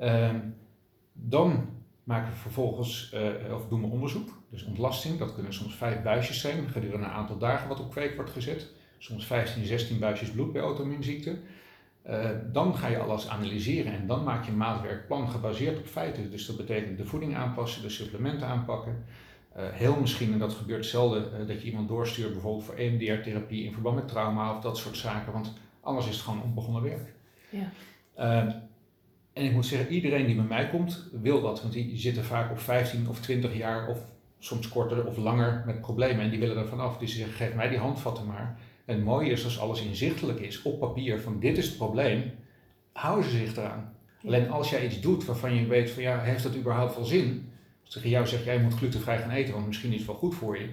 [0.00, 0.30] Uh,
[1.12, 1.68] dan
[2.04, 5.18] maken we vervolgens, uh, of doen we onderzoek, dus ontlasting.
[5.18, 8.70] Dat kunnen soms vijf buisjes zijn, gedurende een aantal dagen wat op kweek wordt gezet.
[8.98, 11.38] Soms 15, 16 buisjes bloed bij auto-immuunziekte.
[12.52, 16.30] dan ga je alles analyseren en dan maak je een maatwerkplan gebaseerd op feiten.
[16.30, 19.04] Dus dat betekent de voeding aanpassen, de supplementen aanpakken,
[19.56, 23.64] uh, heel misschien, en dat gebeurt zelden, uh, dat je iemand doorstuurt bijvoorbeeld voor EMDR-therapie
[23.64, 27.14] in verband met trauma of dat soort zaken, want anders is het gewoon onbegonnen werk.
[27.50, 27.70] Ja.
[28.18, 28.54] Uh,
[29.32, 32.50] en ik moet zeggen, iedereen die bij mij komt, wil dat, want die zitten vaak
[32.50, 33.98] op 15 of 20 jaar of
[34.38, 36.98] soms korter of langer met problemen en die willen er vanaf.
[36.98, 38.58] Dus ze zeggen, geef mij die handvatten maar.
[38.84, 42.32] En het mooie is als alles inzichtelijk is, op papier, van dit is het probleem,
[42.92, 43.94] houden ze zich eraan.
[44.26, 47.51] Alleen als jij iets doet waarvan je weet van ja, heeft dat überhaupt wel zin?
[47.92, 50.58] Tegen jou zegt, jij moet glutenvrij gaan eten, want misschien is het wel goed voor
[50.58, 50.68] je,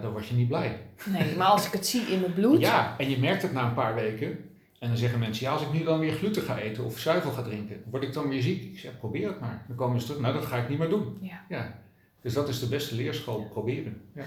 [0.00, 0.80] dan word je niet blij.
[1.04, 2.60] Nee, maar als ik het zie in mijn bloed.
[2.60, 4.38] Ja, en je merkt het na een paar weken.
[4.78, 7.30] En dan zeggen mensen, ja, als ik nu dan weer gluten ga eten of zuivel
[7.30, 8.62] ga drinken, word ik dan weer ziek?
[8.62, 9.64] Ik zeg, probeer het maar.
[9.66, 11.18] Dan komen ze terug, nou dat ga ik niet meer doen.
[11.20, 11.44] Ja.
[11.48, 11.78] ja.
[12.20, 14.02] Dus dat is de beste leerschool, proberen.
[14.14, 14.24] Ja.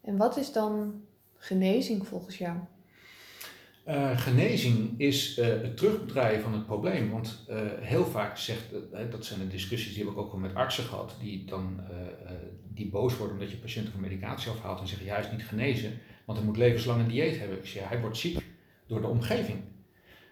[0.00, 1.02] En wat is dan
[1.36, 2.56] genezing volgens jou?
[3.88, 7.10] Uh, genezing is uh, het terugdraaien van het probleem.
[7.10, 8.64] Want uh, heel vaak zegt,
[9.10, 11.80] dat zijn de discussies die heb ik ook al met artsen gehad, die dan
[12.74, 15.46] die boos worden omdat je patiënten van medicatie afhaalt en zeggen, ja, hij is niet
[15.46, 15.92] genezen,
[16.24, 17.58] want hij moet levenslang een dieet hebben.
[17.62, 18.38] Zeg, ja, hij wordt ziek
[18.86, 19.58] door de omgeving.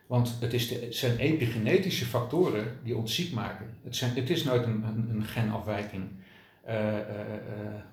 [0.06, 3.66] Want het, is de, zijn epigenetische factoren die ons ziek maken.
[3.82, 6.02] Het, zijn, het is nooit een, een, genafwijking.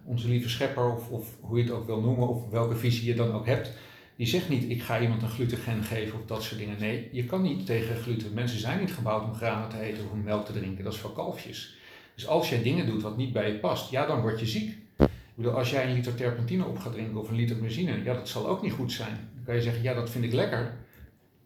[0.06, 3.16] onze lieve schepper, of, of hoe je het ook wil noemen, of welke visie je
[3.16, 3.72] dan ook hebt,
[4.18, 6.80] die zegt niet, ik ga iemand een glutegen geven of dat soort dingen.
[6.80, 8.34] Nee, je kan niet tegen gluten.
[8.34, 10.84] Mensen zijn niet gebouwd om granen te eten of om melk te drinken.
[10.84, 11.76] Dat is voor kalfjes.
[12.16, 14.70] Dus als jij dingen doet wat niet bij je past, ja, dan word je ziek.
[14.98, 18.14] Ik bedoel, als jij een liter terpentine op gaat drinken of een liter benzine, ja,
[18.14, 19.30] dat zal ook niet goed zijn.
[19.36, 20.74] Dan kan je zeggen, ja, dat vind ik lekker.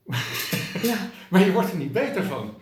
[0.83, 1.09] Ja.
[1.29, 2.53] maar je wordt er niet beter van.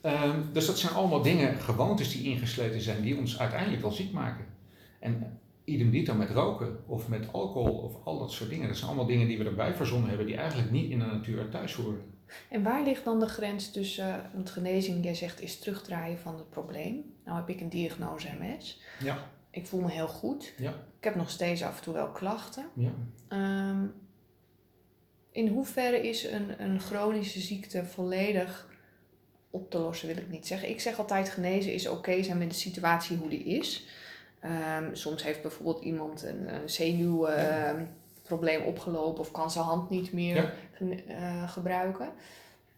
[0.00, 4.12] Ehm, dus dat zijn allemaal dingen, gewoontes die ingesleten zijn, die ons uiteindelijk wel ziek
[4.12, 4.44] maken.
[4.98, 8.68] En idem dito met roken of met alcohol of al dat soort dingen.
[8.68, 11.48] Dat zijn allemaal dingen die we erbij verzonnen hebben, die eigenlijk niet in de natuur
[11.48, 12.00] thuis horen.
[12.48, 16.34] En waar ligt dan de grens tussen, uh, want genezing, jij zegt, is terugdraaien van
[16.36, 17.14] het probleem.
[17.24, 18.80] Nou heb ik een diagnose MS.
[19.02, 19.30] Ja.
[19.50, 20.54] Ik voel me heel goed.
[20.58, 20.70] Ja.
[20.98, 22.64] Ik heb nog steeds af en toe wel klachten.
[22.74, 22.90] Ja.
[23.28, 23.86] Ehm,
[25.32, 28.68] in hoeverre is een, een chronische ziekte volledig
[29.50, 30.68] op te lossen, wil ik niet zeggen.
[30.68, 33.86] Ik zeg altijd genezen is oké zijn met de situatie hoe die is.
[34.44, 40.12] Um, soms heeft bijvoorbeeld iemand een, een zenuwprobleem uh, opgelopen of kan zijn hand niet
[40.12, 42.08] meer uh, gebruiken.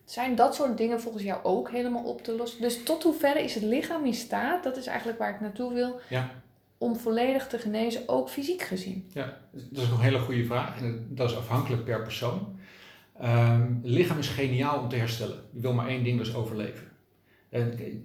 [0.04, 2.60] Zijn dat soort dingen volgens jou ook helemaal op te lossen?
[2.60, 6.00] Dus tot hoeverre is het lichaam in staat, dat is eigenlijk waar ik naartoe wil,
[6.08, 6.30] ja.
[6.78, 9.10] om volledig te genezen, ook fysiek gezien?
[9.12, 12.60] Ja, dat is een hele goede vraag en dat is afhankelijk per persoon.
[13.22, 15.38] Um, het lichaam is geniaal om te herstellen.
[15.52, 16.90] Je wil maar één ding, dus overleven.
[17.48, 18.00] En ik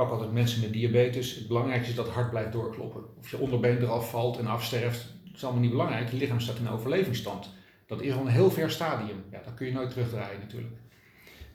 [0.00, 1.34] pak altijd mensen met diabetes.
[1.34, 3.04] Het belangrijkste is dat het hart blijft doorkloppen.
[3.18, 6.10] Of je onderbeen eraf valt en afsterft, is allemaal niet belangrijk.
[6.10, 7.50] Het lichaam staat in overlevingsstand.
[7.86, 9.24] Dat is al een heel ver stadium.
[9.30, 10.74] Ja, dat kun je nooit terugdraaien natuurlijk.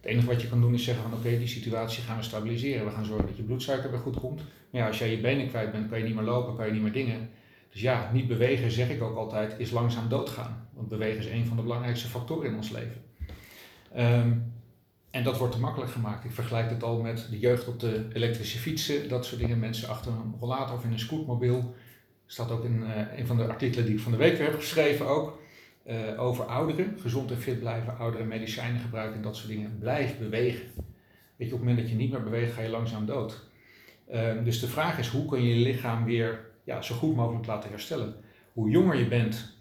[0.02, 2.86] Het enige wat je kan doen is zeggen van oké, die situatie gaan we stabiliseren.
[2.86, 4.42] We gaan zorgen dat je bloedsuiker weer goed komt.
[4.70, 6.72] Maar ja, als jij je benen kwijt bent, kan je niet meer lopen, kan je
[6.72, 7.30] niet meer dingen.
[7.72, 10.68] Dus ja, niet bewegen, zeg ik ook altijd, is langzaam doodgaan.
[10.74, 13.02] Want bewegen is een van de belangrijkste factoren in ons leven.
[13.98, 14.54] Um,
[15.16, 16.26] en dat wordt te makkelijk gemaakt.
[16.26, 19.60] Ik vergelijk het al met de jeugd op de elektrische fietsen, dat soort dingen.
[19.60, 21.76] Mensen achter een rollator of in een scootmobiel.
[22.26, 25.08] staat ook in uh, een van de artikelen die ik van de week heb geschreven
[25.08, 25.40] ook.
[25.88, 29.78] Uh, over ouderen, gezond en fit blijven, ouderen medicijnen gebruiken en dat soort dingen.
[29.80, 30.66] Blijf bewegen.
[31.36, 33.50] Weet je, op het moment dat je niet meer beweegt, ga je langzaam dood.
[34.14, 37.46] Uh, dus de vraag is, hoe kun je je lichaam weer ja, zo goed mogelijk
[37.46, 38.16] laten herstellen?
[38.54, 39.58] Hoe jonger je bent,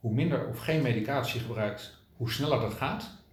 [0.00, 3.23] hoe minder of geen medicatie gebruikt, hoe sneller dat gaat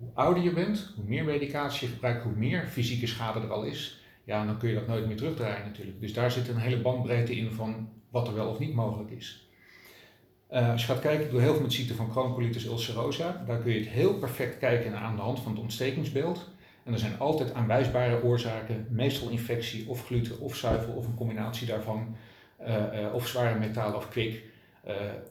[0.00, 3.64] hoe ouder je bent, hoe meer medicatie je gebruikt, hoe meer fysieke schade er al
[3.64, 6.00] is, ja, dan kun je dat nooit meer terugdraaien natuurlijk.
[6.00, 9.48] Dus daar zit een hele bandbreedte in van wat er wel of niet mogelijk is.
[10.52, 13.44] Uh, als je gaat kijken, ik doe heel veel met ziekte van Crohn-colitis ulcerosa.
[13.46, 16.48] Daar kun je het heel perfect kijken aan de hand van het ontstekingsbeeld.
[16.84, 21.66] En er zijn altijd aanwijsbare oorzaken, meestal infectie of gluten of zuivel of een combinatie
[21.66, 22.16] daarvan.
[22.60, 24.42] Uh, uh, of zware metalen of kwik.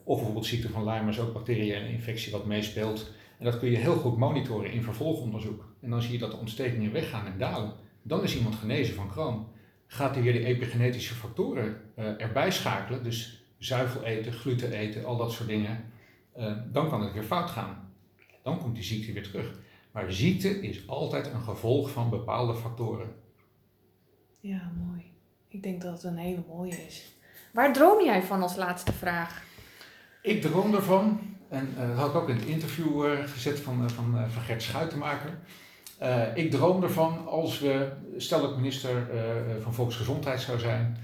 [0.04, 3.12] of bijvoorbeeld ziekte van Lyme, maar ook bacteriële infectie wat meespeelt.
[3.40, 5.66] En dat kun je heel goed monitoren in vervolgonderzoek.
[5.82, 7.74] En dan zie je dat de ontstekingen weggaan en dalen.
[8.02, 9.46] Dan is iemand genezen van Crohn.
[9.88, 15.18] Gaat hij weer de epigenetische factoren uh, erbij schakelen, dus zuivel eten, gluten eten, al
[15.18, 15.84] dat soort dingen,
[16.38, 17.92] uh, dan kan het weer fout gaan.
[18.44, 19.60] Dan komt die ziekte weer terug.
[19.92, 23.16] Maar ziekte is altijd een gevolg van bepaalde factoren.
[24.40, 25.12] Ja, mooi.
[25.48, 27.14] Ik denk dat het een hele mooie is.
[27.54, 29.44] Waar droom jij van als laatste vraag?
[30.22, 31.20] Ik droom ervan
[31.50, 34.42] en uh, dat had ik ook in het interview uh, gezet van, uh, van, van
[34.42, 35.38] Gert Schuitenmaker.
[36.36, 39.08] ik droom ervan als we, stel ik minister
[39.62, 40.98] van Volksgezondheid zou zijn,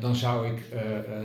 [0.00, 0.70] dan zou ik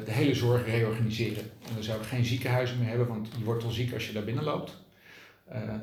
[0.06, 1.44] de hele zorg reorganiseren.
[1.44, 4.14] En dan zou ik geen ziekenhuizen meer hebben, want je wordt al ziek als je
[4.14, 4.84] daar binnen loopt.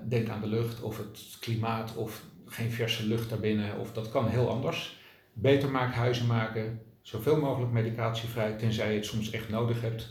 [0.08, 4.28] denk aan de lucht of het klimaat of geen verse lucht daarbinnen, of dat kan
[4.28, 5.00] heel anders.
[5.32, 10.08] Beter maakhuizen maken, zoveel mogelijk medicatievrij, tenzij je het soms echt nodig hebt.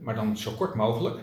[0.00, 1.18] maar dan zo kort mogelijk.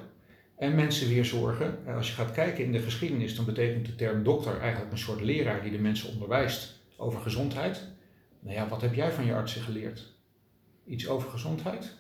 [0.56, 1.88] En mensen weer zorgen.
[1.88, 4.98] Eh, als je gaat kijken in de geschiedenis, dan betekent de term dokter eigenlijk een
[4.98, 7.88] soort leraar die de mensen onderwijst over gezondheid.
[8.40, 10.14] Nou ja, wat heb jij van je artsen geleerd?
[10.86, 11.96] Iets over gezondheid?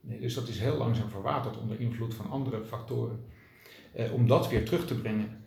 [0.00, 3.24] Nee, dus dat is heel langzaam verwaterd onder invloed van andere factoren.
[3.92, 5.42] Eh, om dat weer terug te brengen.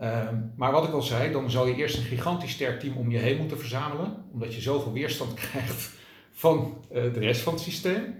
[0.00, 3.10] Uh, maar wat ik al zei, dan zal je eerst een gigantisch sterk team om
[3.10, 5.90] je heen moeten verzamelen, omdat je zoveel weerstand krijgt
[6.32, 8.14] van uh, de rest van het systeem.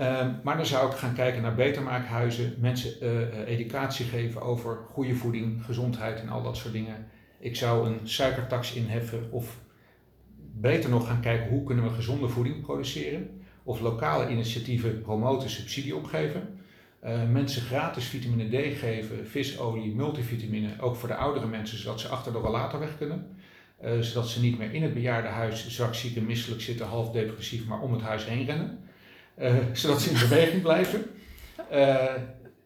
[0.00, 5.14] Ehm, maar dan zou ik gaan kijken naar betermaakhuizen, mensen uh, educatie geven over goede
[5.14, 7.06] voeding, gezondheid en al dat soort dingen.
[7.38, 9.58] Ik zou een suikertax inheffen of
[10.36, 13.42] beter nog gaan kijken hoe kunnen we gezonde voeding produceren.
[13.62, 16.60] Of lokale initiatieven promoten, subsidie opgeven.
[17.04, 22.08] Uh, mensen gratis vitamine D geven, visolie, multivitamine, ook voor de oudere mensen, zodat ze
[22.08, 23.36] achter de rollator weg kunnen.
[23.84, 27.66] Uh, zodat ze niet meer in het bejaardenhuis zwak, ziek en misselijk zitten, half depressief,
[27.66, 28.88] maar om het huis heen rennen.
[29.40, 31.04] Eh, zodat ze in beweging blijven.
[31.72, 32.14] Uh,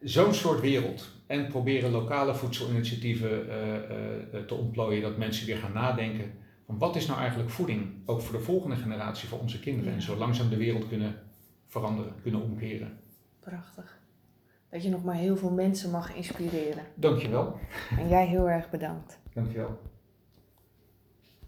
[0.01, 1.09] Zo'n soort wereld.
[1.27, 6.31] En proberen lokale voedselinitiatieven uh, te ontplooien, dat mensen weer gaan nadenken
[6.65, 9.89] van wat is nou eigenlijk voeding, ook voor de volgende generatie, voor onze kinderen.
[9.89, 9.95] Ja.
[9.95, 11.15] En zo langzaam de wereld kunnen
[11.67, 12.97] veranderen, kunnen omkeren.
[13.39, 13.99] Prachtig.
[14.69, 16.83] Dat je nog maar heel veel mensen mag inspireren.
[16.95, 17.59] Dankjewel.
[17.97, 19.19] En jij heel erg bedankt.
[19.33, 19.79] Dankjewel.